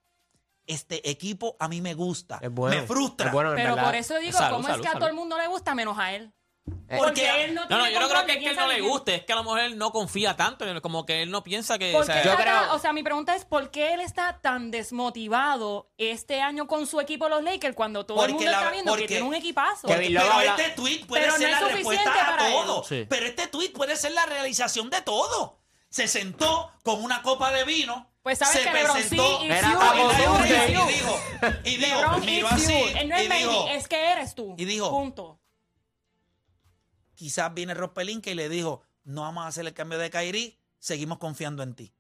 este 0.68 1.10
equipo 1.10 1.56
a 1.60 1.68
mí 1.68 1.82
me 1.82 1.94
gusta, 1.94 2.40
Es 2.42 2.50
bueno. 2.52 2.80
me 2.82 2.88
frustra. 2.88 3.28
Es 3.28 3.34
bueno, 3.34 3.50
en 3.52 3.58
Pero 3.58 3.70
verdad. 3.76 3.84
por 3.86 3.96
eso 3.96 4.18
digo, 4.20 4.38
Salud, 4.38 4.58
¿cómo 4.58 4.68
salud, 4.70 4.84
es 4.86 4.90
que 4.92 4.96
a 4.96 5.00
todo 5.00 5.10
el 5.10 5.14
mundo 5.16 5.38
le 5.38 5.48
gusta 5.48 5.76
menos 5.76 5.98
a 6.00 6.14
él? 6.14 6.32
Eh, 6.92 6.98
Porque- 6.98 7.46
él 7.46 7.54
no 7.56 7.62
No, 7.62 7.68
tiene 7.68 7.84
no, 7.84 7.90
yo 7.90 8.00
no 8.02 8.10
creo 8.10 8.26
que 8.26 8.32
es 8.34 8.38
que 8.40 8.50
él 8.50 8.56
no 8.58 8.68
le 8.68 8.82
guste, 8.82 9.16
es 9.16 9.24
que 9.26 9.32
a 9.32 9.36
lo 9.38 9.44
mejor 9.44 9.60
él 9.62 9.78
no 9.78 9.92
confía 9.92 10.36
tanto, 10.36 10.66
en 10.66 10.72
él, 10.76 10.82
como 10.82 11.06
que 11.06 11.22
él 11.22 11.32
no 11.32 11.42
piensa 11.44 11.80
que... 11.80 11.94
¿Por 11.94 12.02
o 12.02 12.06
sea, 12.06 12.16
qué 12.22 12.26
Yo 12.28 12.32
está- 12.32 12.44
creo- 12.44 12.74
O 12.74 12.80
sea, 12.80 12.92
mi 12.92 13.02
pregunta 13.02 13.34
es, 13.36 13.46
¿por 13.46 13.72
qué 13.72 13.94
él 13.94 14.02
está 14.02 14.40
tan 14.42 14.72
desmotivado 14.72 15.90
este 15.98 16.42
año 16.42 16.68
con 16.68 16.88
su 16.88 17.00
equipo 17.00 17.30
los 17.30 17.44
Lakers 17.44 17.76
cuando 17.76 18.06
todo 18.06 18.24
el 18.26 18.34
mundo 18.34 18.50
la- 18.52 18.58
está 18.58 18.72
viendo 18.72 18.92
porque- 18.92 19.04
que 19.04 19.08
tiene 19.08 19.24
un 19.28 19.36
equipazo? 19.36 19.88
Porque- 19.88 20.08
pero 20.14 20.32
habla- 20.34 20.56
este 20.58 20.70
tweet 20.72 21.06
puede 21.08 21.22
Pero 21.24 21.34
no 21.34 21.40
ser 21.40 21.52
la 21.52 21.60
respuesta 21.60 22.36
a 22.36 22.38
todo. 22.50 22.84
Sí. 22.84 23.06
Pero 23.10 23.26
este 23.26 23.48
tweet 23.48 23.70
puede 23.70 23.96
ser 23.96 24.12
la 24.12 24.26
realización 24.26 24.90
de 24.90 25.02
todo. 25.02 25.60
Se 25.90 26.08
sentó 26.08 26.72
con 26.84 27.04
una 27.04 27.22
copa 27.22 27.52
de 27.52 27.64
vino. 27.66 28.08
Pues 28.24 28.38
sabes 28.38 28.54
se 28.54 28.64
que 28.64 28.72
LeBron 28.72 28.98
sí 28.98 29.02
presentó- 29.10 29.44
y 29.44 29.48
como 29.74 29.96
y 29.96 30.14
y 30.14 30.16
dijo, 30.16 30.46
y 30.46 30.94
dijo, 30.94 31.20
y 31.64 31.78
dijo, 31.78 31.96
LeBron 31.98 32.22
miró 32.26 32.48
is 32.48 32.54
así, 32.54 32.72
you. 32.74 33.08
No 33.08 33.16
es 33.16 33.26
y 33.26 33.30
maybe, 33.30 33.38
dijo, 33.50 33.68
es 33.70 33.88
que 33.88 34.12
eres 34.12 34.36
tú. 34.36 34.56
y 34.60 34.66
dijo- 34.66 34.90
Punto. 34.92 35.41
Quizás 37.22 37.54
viene 37.54 37.76
Rob 37.76 37.94
Pelinka 37.94 38.32
y 38.32 38.34
le 38.34 38.50
dijo, 38.50 38.82
no 39.04 39.22
vamos 39.22 39.44
a 39.44 39.48
hacer 39.48 39.68
el 39.68 39.76
cambio 39.76 40.00
de 40.00 40.10
Kairi, 40.10 40.58
seguimos 40.80 41.20
confiando 41.20 41.62
en 41.62 41.76
ti. 41.76 41.94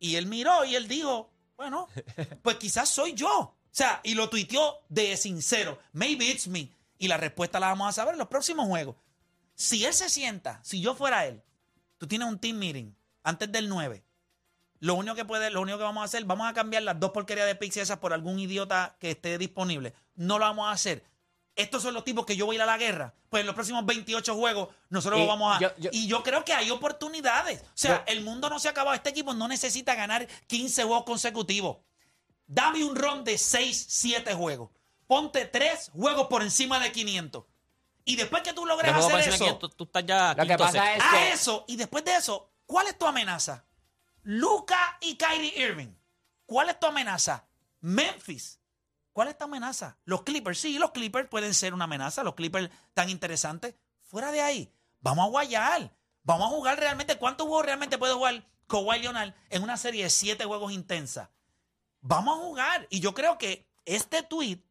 Y 0.00 0.16
él 0.16 0.26
miró 0.26 0.64
y 0.64 0.74
él 0.74 0.88
dijo, 0.88 1.30
bueno, 1.56 1.86
pues 2.42 2.56
quizás 2.56 2.88
soy 2.88 3.14
yo. 3.14 3.30
O 3.30 3.56
sea, 3.70 4.00
y 4.02 4.14
lo 4.14 4.28
tuiteó 4.28 4.78
de 4.88 5.16
sincero, 5.16 5.78
maybe 5.92 6.24
it's 6.24 6.48
me. 6.48 6.68
Y 6.98 7.06
la 7.06 7.16
respuesta 7.16 7.60
la 7.60 7.68
vamos 7.68 7.90
a 7.90 7.92
saber 7.92 8.14
en 8.14 8.18
los 8.18 8.26
próximos 8.26 8.66
juegos. 8.66 8.96
Si 9.54 9.84
él 9.84 9.94
se 9.94 10.08
sienta, 10.08 10.58
si 10.64 10.80
yo 10.80 10.96
fuera 10.96 11.24
él, 11.26 11.40
tú 11.96 12.08
tienes 12.08 12.26
un 12.26 12.40
team 12.40 12.56
meeting 12.56 12.92
antes 13.22 13.52
del 13.52 13.68
9. 13.68 14.02
Lo 14.80 14.96
único 14.96 15.14
que 15.14 15.24
puede, 15.24 15.48
lo 15.50 15.60
único 15.60 15.78
que 15.78 15.84
vamos 15.84 16.02
a 16.02 16.06
hacer, 16.06 16.24
vamos 16.24 16.50
a 16.50 16.54
cambiar 16.54 16.82
las 16.82 16.98
dos 16.98 17.12
porquerías 17.12 17.46
de 17.46 17.54
Pixie 17.54 17.82
esas 17.82 17.98
por 17.98 18.12
algún 18.12 18.40
idiota 18.40 18.96
que 18.98 19.12
esté 19.12 19.38
disponible. 19.38 19.94
No 20.16 20.40
lo 20.40 20.44
vamos 20.44 20.66
a 20.66 20.72
hacer. 20.72 21.04
Estos 21.54 21.82
son 21.82 21.92
los 21.92 22.02
tipos 22.04 22.24
que 22.24 22.34
yo 22.36 22.46
voy 22.46 22.54
a 22.54 22.58
ir 22.58 22.62
a 22.62 22.66
la 22.66 22.78
guerra. 22.78 23.14
Pues 23.28 23.40
en 23.42 23.46
los 23.46 23.54
próximos 23.54 23.84
28 23.84 24.34
juegos 24.34 24.68
nosotros 24.88 25.20
Y 25.20 25.22
lo 25.24 25.28
vamos 25.28 25.56
a... 25.56 25.60
yo- 25.60 25.76
yo- 25.76 25.90
y 25.92 26.06
yo 26.06 26.22
creo 26.22 26.44
que 26.44 26.54
hay 26.54 26.70
oportunidades. 26.70 27.60
O 27.60 27.66
sea, 27.74 28.04
Yo- 28.06 28.12
el 28.12 28.22
mundo 28.24 28.48
no 28.48 28.58
se 28.58 28.68
ha 28.68 28.70
acabado. 28.70 28.94
Este 28.94 29.10
equipo 29.10 29.34
no 29.34 29.48
necesita 29.48 29.94
ganar 29.94 30.26
15 30.46 30.84
juegos 30.84 31.04
consecutivos. 31.04 31.76
Dame 32.46 32.82
un 32.84 32.96
ron 32.96 33.22
de 33.24 33.36
6, 33.36 33.86
7 33.88 34.32
juegos. 34.34 34.70
Ponte 35.06 35.44
3 35.44 35.90
juegos 35.94 36.26
por 36.28 36.42
encima 36.42 36.78
de 36.80 36.90
500. 36.90 37.44
Y 38.04 38.16
después 38.16 38.42
que 38.42 38.52
tú 38.54 38.64
logres 38.66 38.92
hacer 38.92 39.20
eso, 39.20 39.30
500, 39.38 39.76
tú 39.76 39.84
estás 39.84 40.04
ya... 40.06 40.34
Lo 40.34 40.46
que 40.46 40.56
pasa 40.58 40.94
es 40.94 41.02
a 41.04 41.10
que- 41.10 41.32
eso, 41.32 41.64
y 41.68 41.76
después 41.76 42.02
de 42.04 42.16
eso, 42.16 42.50
¿cuál 42.66 42.86
es 42.88 42.96
tu 42.98 43.06
amenaza? 43.06 43.64
Luca 44.22 44.96
y 45.00 45.16
Kyrie 45.16 45.52
Irving. 45.60 45.94
¿Cuál 46.46 46.70
es 46.70 46.80
tu 46.80 46.86
amenaza? 46.86 47.44
Memphis. 47.80 48.58
¿Cuál 49.12 49.28
es 49.28 49.36
tu 49.36 49.44
amenaza? 49.44 49.98
Los 50.04 50.22
Clippers. 50.22 50.58
Sí, 50.58 50.78
los 50.78 50.92
Clippers 50.92 51.28
pueden 51.28 51.54
ser 51.54 51.74
una 51.74 51.84
amenaza. 51.84 52.22
Los 52.22 52.34
Clippers 52.34 52.70
tan 52.94 53.10
interesantes. 53.10 53.74
Fuera 54.02 54.32
de 54.32 54.40
ahí, 54.40 54.72
vamos 55.00 55.26
a 55.26 55.28
guayar. 55.28 55.96
Vamos 56.22 56.46
a 56.46 56.50
jugar 56.50 56.78
realmente. 56.78 57.18
¿Cuántos 57.18 57.46
juegos 57.46 57.66
realmente 57.66 57.98
puede 57.98 58.14
jugar 58.14 58.46
Kawhi 58.66 59.00
Leonard 59.00 59.34
en 59.50 59.62
una 59.62 59.76
serie 59.76 60.04
de 60.04 60.10
siete 60.10 60.44
juegos 60.44 60.72
intensa? 60.72 61.30
Vamos 62.00 62.38
a 62.38 62.42
jugar. 62.42 62.86
Y 62.90 63.00
yo 63.00 63.14
creo 63.14 63.38
que 63.38 63.68
este 63.84 64.22
tweet, 64.22 64.62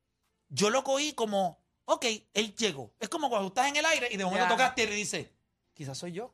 yo 0.49 0.69
lo 0.69 0.83
cogí 0.83 1.13
como, 1.13 1.63
ok, 1.85 2.05
él 2.33 2.55
llegó. 2.55 2.93
Es 2.99 3.09
como 3.09 3.29
cuando 3.29 3.49
estás 3.49 3.67
en 3.67 3.75
el 3.75 3.85
aire 3.85 4.09
y 4.11 4.17
de 4.17 4.25
momento 4.25 4.47
tocas 4.47 4.75
tierra 4.75 4.93
y 4.93 4.97
dices, 4.97 5.29
quizás 5.73 5.97
soy 5.97 6.13
yo. 6.13 6.33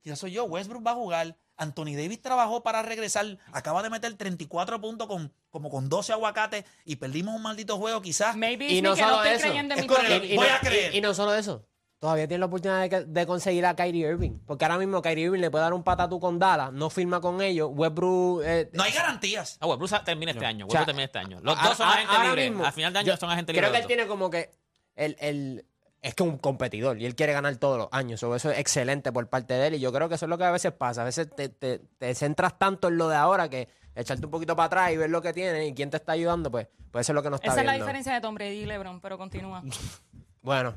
Quizás 0.00 0.18
soy 0.18 0.32
yo. 0.32 0.44
Westbrook 0.44 0.86
va 0.86 0.90
a 0.90 0.96
jugar. 0.96 1.38
Anthony 1.56 1.94
Davis 1.96 2.20
trabajó 2.22 2.62
para 2.62 2.82
regresar. 2.82 3.38
Acaba 3.52 3.82
de 3.82 3.90
meter 3.90 4.14
34 4.14 4.80
puntos 4.80 5.06
con, 5.06 5.32
como 5.50 5.70
con 5.70 5.88
12 5.88 6.12
aguacates 6.12 6.64
y 6.84 6.96
perdimos 6.96 7.34
un 7.34 7.42
maldito 7.42 7.76
juego. 7.78 8.00
Quizás. 8.02 8.36
Maybe 8.36 8.68
Y 8.68 8.82
no 8.82 8.96
solo 8.96 9.16
estoy 9.22 9.30
eso. 9.32 9.46
creyendo 9.46 9.74
en 9.74 9.78
Es 9.80 9.84
mi 9.84 9.88
correcto. 9.88 10.14
propio- 10.18 10.32
y, 10.32 10.36
Voy 10.36 10.48
no, 10.48 10.54
a 10.54 10.58
creer. 10.60 10.94
y- 10.94 10.98
y 10.98 11.00
no 11.00 11.14
solo 11.14 11.34
eso. 11.34 11.66
Todavía 12.00 12.26
tiene 12.26 12.40
la 12.40 12.46
oportunidad 12.46 13.06
de, 13.06 13.26
conseguir 13.26 13.64
a 13.64 13.76
Kyrie 13.76 14.08
Irving. 14.08 14.40
Porque 14.44 14.64
ahora 14.64 14.76
mismo 14.76 15.00
Kyrie 15.00 15.26
Irving 15.26 15.38
le 15.40 15.52
puede 15.52 15.62
dar 15.62 15.72
un 15.72 15.84
patatú 15.84 16.18
con 16.18 16.36
Dallas, 16.40 16.72
no 16.72 16.90
firma 16.90 17.20
con 17.20 17.40
ellos. 17.40 17.70
Westbrook. 17.72 18.42
eh, 18.44 18.70
No 18.72 18.82
hay 18.82 18.90
garantías. 18.90 19.56
Ah, 19.60 19.66
Westbrook 19.68 20.02
termina 20.04 20.32
este 20.32 20.44
año. 20.44 20.66
O 20.66 20.70
sea, 20.70 20.80
Westbrook 20.80 20.86
termina 20.86 21.04
este 21.04 21.18
año. 21.20 21.38
Los 21.42 21.56
a- 21.56 21.62
dos 21.68 21.76
son 21.76 21.86
a- 21.86 21.92
agentes 21.92 22.18
libres. 22.24 22.66
Al 22.66 22.72
final 22.72 22.92
de 22.92 22.98
año 22.98 23.06
yo 23.12 23.16
son 23.16 23.30
agentes 23.30 23.54
Creo 23.54 23.68
libres. 23.68 23.72
que 23.72 23.82
él 23.82 23.86
tiene 23.86 24.08
como 24.08 24.30
que. 24.30 24.50
El, 24.96 25.16
el- 25.20 25.64
es 26.02 26.14
que 26.14 26.22
un 26.24 26.36
competidor 26.36 27.00
y 27.00 27.06
él 27.06 27.14
quiere 27.14 27.32
ganar 27.32 27.54
todos 27.56 27.78
los 27.78 27.88
años. 27.92 28.18
So, 28.20 28.34
eso 28.34 28.50
es 28.50 28.58
excelente 28.58 29.12
por 29.12 29.28
parte 29.28 29.54
de 29.54 29.68
él. 29.68 29.74
Y 29.74 29.80
yo 29.80 29.92
creo 29.92 30.08
que 30.08 30.16
eso 30.16 30.26
es 30.26 30.30
lo 30.30 30.36
que 30.36 30.44
a 30.44 30.50
veces 30.50 30.72
pasa. 30.72 31.02
A 31.02 31.04
veces 31.04 31.28
te, 31.34 31.48
te- 31.48 31.78
te 31.98 32.14
centras 32.14 32.58
tanto 32.58 32.88
en 32.88 32.98
lo 32.98 33.08
de 33.08 33.16
ahora 33.16 33.48
que 33.48 33.68
echarte 33.94 34.24
un 34.26 34.30
poquito 34.32 34.56
para 34.56 34.66
atrás 34.66 34.90
y 34.92 34.96
ver 34.96 35.10
lo 35.10 35.22
que 35.22 35.32
tiene 35.32 35.66
y 35.68 35.74
quién 35.74 35.90
te 35.90 35.98
está 35.98 36.12
ayudando, 36.12 36.50
pues, 36.50 36.66
pues 36.90 37.06
eso 37.06 37.12
es 37.12 37.14
lo 37.14 37.22
que 37.22 37.30
no 37.30 37.36
está 37.36 37.52
Esa 37.52 37.60
es 37.60 37.66
la 37.66 37.74
diferencia 37.74 38.12
de 38.14 38.20
Tom 38.20 38.34
Brady 38.34 38.62
y 38.62 38.66
LeBron, 38.66 39.00
pero 39.00 39.16
continúa. 39.16 39.62
Bueno, 40.42 40.74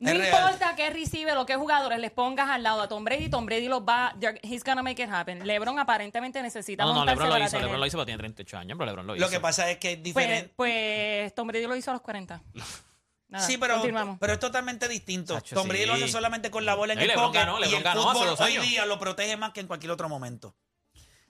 No 0.00 0.10
Es 0.10 0.18
real. 0.18 0.28
importa 0.44 0.76
qué 0.76 0.90
recibe 0.90 1.34
o 1.34 1.46
qué 1.46 1.56
jugadores 1.56 1.98
les 1.98 2.10
pongas 2.10 2.50
al 2.50 2.62
lado 2.62 2.82
a 2.82 2.88
Tom 2.88 3.04
Brady, 3.04 3.30
Tom 3.30 3.46
Brady 3.46 3.68
los 3.68 3.80
va, 3.82 4.14
he's 4.42 4.62
gonna 4.62 4.82
make 4.82 5.02
it 5.02 5.08
happen. 5.10 5.46
LeBron 5.46 5.78
aparentemente 5.78 6.42
necesita 6.42 6.82
No, 6.84 6.90
no, 6.90 6.94
montarse 6.96 7.14
LeBron 7.16 7.28
lo 7.30 7.34
para 7.36 7.44
hizo. 7.46 7.50
tener- 7.52 7.64
LeBron 7.64 7.80
lo 7.80 7.86
hizo, 7.86 7.96
pero 7.96 8.04
tiene 8.04 8.18
38 8.18 8.58
años, 8.58 8.76
pero 8.78 8.86
LeBron 8.90 9.06
lo 9.06 9.16
hizo. 9.16 9.24
Lo 9.24 9.30
que 9.30 9.40
pasa 9.40 9.70
es 9.70 9.78
que 9.78 9.92
es 9.92 9.96
Pues, 9.96 10.04
diferente. 10.04 10.52
pues 10.54 11.34
Tom 11.34 11.48
Brady 11.48 11.66
lo 11.66 11.74
hizo 11.74 11.90
a 11.90 11.94
los 11.94 12.02
40. 12.02 12.42
Nada, 13.28 13.46
sí, 13.46 13.58
pero, 13.58 13.74
continuamos. 13.74 14.16
pero 14.18 14.32
es 14.32 14.40
totalmente 14.40 14.88
distinto. 14.88 15.38
Tom 15.42 15.68
Brady 15.68 15.84
lo 15.86 15.94
hace 15.94 16.08
solamente 16.08 16.50
con 16.50 16.64
la 16.64 16.74
bola 16.74 16.94
en 16.94 16.98
el 17.00 17.08
LeBron 17.08 17.26
pocket 17.26 17.38
ganó, 17.40 17.58
y 17.58 17.62
LeBron 17.62 17.76
el 17.78 17.84
ganó 17.84 18.00
hace 18.10 18.18
fútbol 18.20 18.28
dos 18.30 18.40
hoy 18.40 18.52
años. 18.52 18.64
día 18.64 18.86
lo 18.86 18.98
protege 18.98 19.36
más 19.36 19.52
que 19.52 19.60
en 19.60 19.66
cualquier 19.66 19.90
otro 19.92 20.08
momento. 20.08 20.56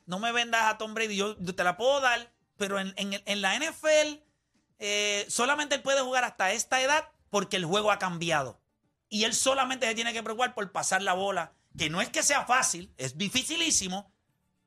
No 0.07 0.19
me 0.21 0.31
vendas 0.33 0.63
a 0.63 0.79
Tom 0.79 0.95
Brady, 0.95 1.17
yo, 1.17 1.37
yo 1.41 1.55
te 1.55 1.65
la 1.65 1.77
puedo 1.77 2.01
dar, 2.01 2.33
pero 2.57 2.79
en, 2.79 2.95
en- 2.97 3.21
en 3.27 3.41
la 3.43 3.57
NFL 3.59 4.23
eh, 4.79 5.27
solamente 5.29 5.75
él 5.75 5.83
puede 5.83 6.01
jugar 6.03 6.25
hasta 6.25 6.53
esta 6.53 6.81
edad 6.81 7.09
porque 7.31 7.57
el 7.57 7.65
juego 7.65 7.91
ha 7.91 7.99
cambiado. 7.99 8.61
Y 9.09 9.25
él 9.25 9.35
solamente 9.35 9.87
se 9.87 9.95
tiene 9.95 10.13
que 10.13 10.23
preocupar 10.23 10.55
por 10.55 10.71
pasar 10.71 11.03
la 11.03 11.15
bola, 11.15 11.53
que 11.77 11.91
no 11.91 12.01
es 12.01 12.09
que 12.11 12.23
sea 12.23 12.45
fácil, 12.47 12.93
es 12.97 13.19
dificilísimo, 13.19 14.13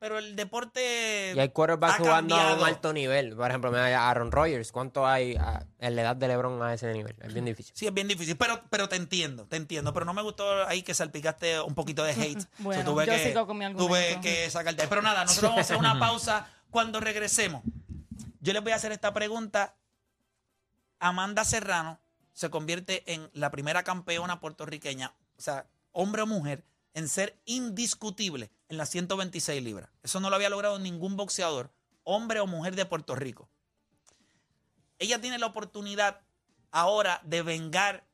pero 0.02 0.18
el 0.18 0.34
deporte 0.34 1.32
y 1.32 1.38
hay 1.38 1.50
quarterbacks 1.50 1.98
jugando 1.98 2.34
a 2.34 2.54
un 2.56 2.64
alto 2.64 2.92
nivel. 2.92 3.36
Por 3.36 3.48
ejemplo, 3.48 3.70
mira, 3.70 4.10
Aaron 4.10 4.32
Rodgers. 4.32 4.72
¿Cuánto 4.72 5.06
hay 5.06 5.36
a- 5.36 5.64
en 5.78 5.94
la 5.94 6.02
edad 6.02 6.16
de 6.16 6.26
LeBron 6.26 6.60
a 6.60 6.74
ese 6.74 6.92
nivel? 6.92 7.14
Es 7.20 7.32
bien 7.32 7.44
difícil. 7.44 7.72
Sí, 7.76 7.86
es 7.86 7.94
bien 7.94 8.08
difícil, 8.08 8.36
pero, 8.36 8.64
pero 8.68 8.88
te 8.88 8.96
entiendo, 8.96 9.46
te 9.46 9.54
entiendo. 9.54 9.92
Pero 9.94 10.04
no 10.04 10.12
me 10.12 10.22
gustó 10.22 10.66
ahí 10.66 10.82
que 10.82 10.92
salpicaste 10.92 11.60
un 11.60 11.76
poquito 11.76 12.02
de 12.02 12.14
hate. 12.14 12.44
Bueno, 12.58 12.84
tuve 12.84 13.06
yo 13.06 13.12
que, 13.12 13.18
sigo 13.28 13.46
con 13.46 13.56
mi 13.58 13.64
Tuve 13.76 13.98
argumento. 14.08 14.20
que 14.22 14.50
sacarte. 14.50 14.88
Pero 14.88 15.02
nada, 15.02 15.22
nosotros 15.22 15.50
vamos 15.52 15.58
a 15.58 15.60
hacer 15.60 15.76
una 15.76 15.96
pausa 16.00 16.48
cuando 16.72 16.98
regresemos. 16.98 17.62
Yo 18.40 18.52
les 18.52 18.60
voy 18.60 18.72
a 18.72 18.74
hacer 18.74 18.90
esta 18.90 19.14
pregunta. 19.14 19.76
Amanda 20.98 21.44
Serrano 21.44 22.00
se 22.32 22.50
convierte 22.50 23.04
en 23.12 23.30
la 23.34 23.52
primera 23.52 23.84
campeona 23.84 24.40
puertorriqueña, 24.40 25.14
o 25.38 25.40
sea, 25.40 25.66
hombre 25.92 26.22
o 26.22 26.26
mujer, 26.26 26.64
en 26.94 27.08
ser 27.08 27.40
indiscutible 27.44 28.50
en 28.68 28.76
las 28.76 28.90
126 28.90 29.62
libras. 29.62 29.90
Eso 30.02 30.20
no 30.20 30.30
lo 30.30 30.36
había 30.36 30.50
logrado 30.50 30.78
ningún 30.78 31.16
boxeador, 31.16 31.72
hombre 32.04 32.40
o 32.40 32.46
mujer 32.46 32.74
de 32.74 32.86
Puerto 32.86 33.14
Rico. 33.14 33.48
Ella 34.98 35.20
tiene 35.20 35.38
la 35.38 35.46
oportunidad 35.46 36.20
ahora 36.70 37.20
de 37.24 37.42
vengar 37.42 38.06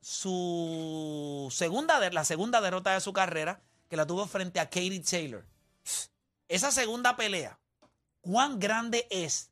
su 0.00 1.48
segunda, 1.52 1.98
la 2.10 2.24
segunda 2.24 2.60
derrota 2.60 2.92
de 2.92 3.00
su 3.00 3.12
carrera, 3.12 3.60
que 3.88 3.96
la 3.96 4.06
tuvo 4.06 4.26
frente 4.26 4.60
a 4.60 4.66
Katie 4.66 5.00
Taylor. 5.00 5.44
Esa 6.48 6.70
segunda 6.70 7.16
pelea, 7.16 7.58
¿cuán 8.20 8.58
grande 8.58 9.06
es? 9.10 9.50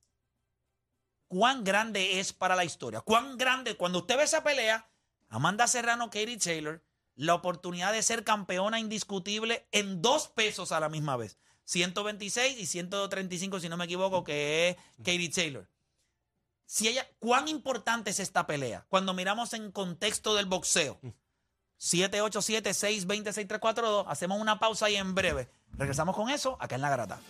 ¿Cuán 1.26 1.64
grande 1.64 2.20
es 2.20 2.32
para 2.32 2.54
la 2.54 2.64
historia? 2.64 3.00
¿Cuán 3.00 3.36
grande? 3.36 3.76
Cuando 3.76 3.98
usted 3.98 4.16
ve 4.16 4.22
esa 4.22 4.44
pelea, 4.44 4.88
Amanda 5.28 5.66
Serrano, 5.66 6.06
Katie 6.06 6.38
Taylor, 6.38 6.80
la 7.16 7.34
oportunidad 7.34 7.92
de 7.92 8.02
ser 8.02 8.24
campeona 8.24 8.80
indiscutible 8.80 9.66
en 9.72 10.02
dos 10.02 10.28
pesos 10.28 10.72
a 10.72 10.80
la 10.80 10.88
misma 10.88 11.16
vez. 11.16 11.38
126 11.64 12.58
y 12.58 12.66
135, 12.66 13.60
si 13.60 13.68
no 13.68 13.76
me 13.76 13.84
equivoco, 13.84 14.24
que 14.24 14.68
es 14.68 14.76
Katie 14.98 15.30
Taylor. 15.30 15.68
Si 16.66 16.88
ella, 16.88 17.08
¿Cuán 17.18 17.48
importante 17.48 18.10
es 18.10 18.20
esta 18.20 18.46
pelea? 18.46 18.86
Cuando 18.88 19.12
miramos 19.14 19.54
en 19.54 19.70
contexto 19.70 20.34
del 20.34 20.46
boxeo. 20.46 20.98
787-620-6342. 21.78 24.06
Hacemos 24.08 24.40
una 24.40 24.58
pausa 24.58 24.90
y 24.90 24.96
en 24.96 25.14
breve 25.14 25.48
regresamos 25.72 26.16
con 26.16 26.30
eso 26.30 26.56
acá 26.60 26.74
en 26.76 26.82
La 26.82 26.90
Grata. 26.90 27.20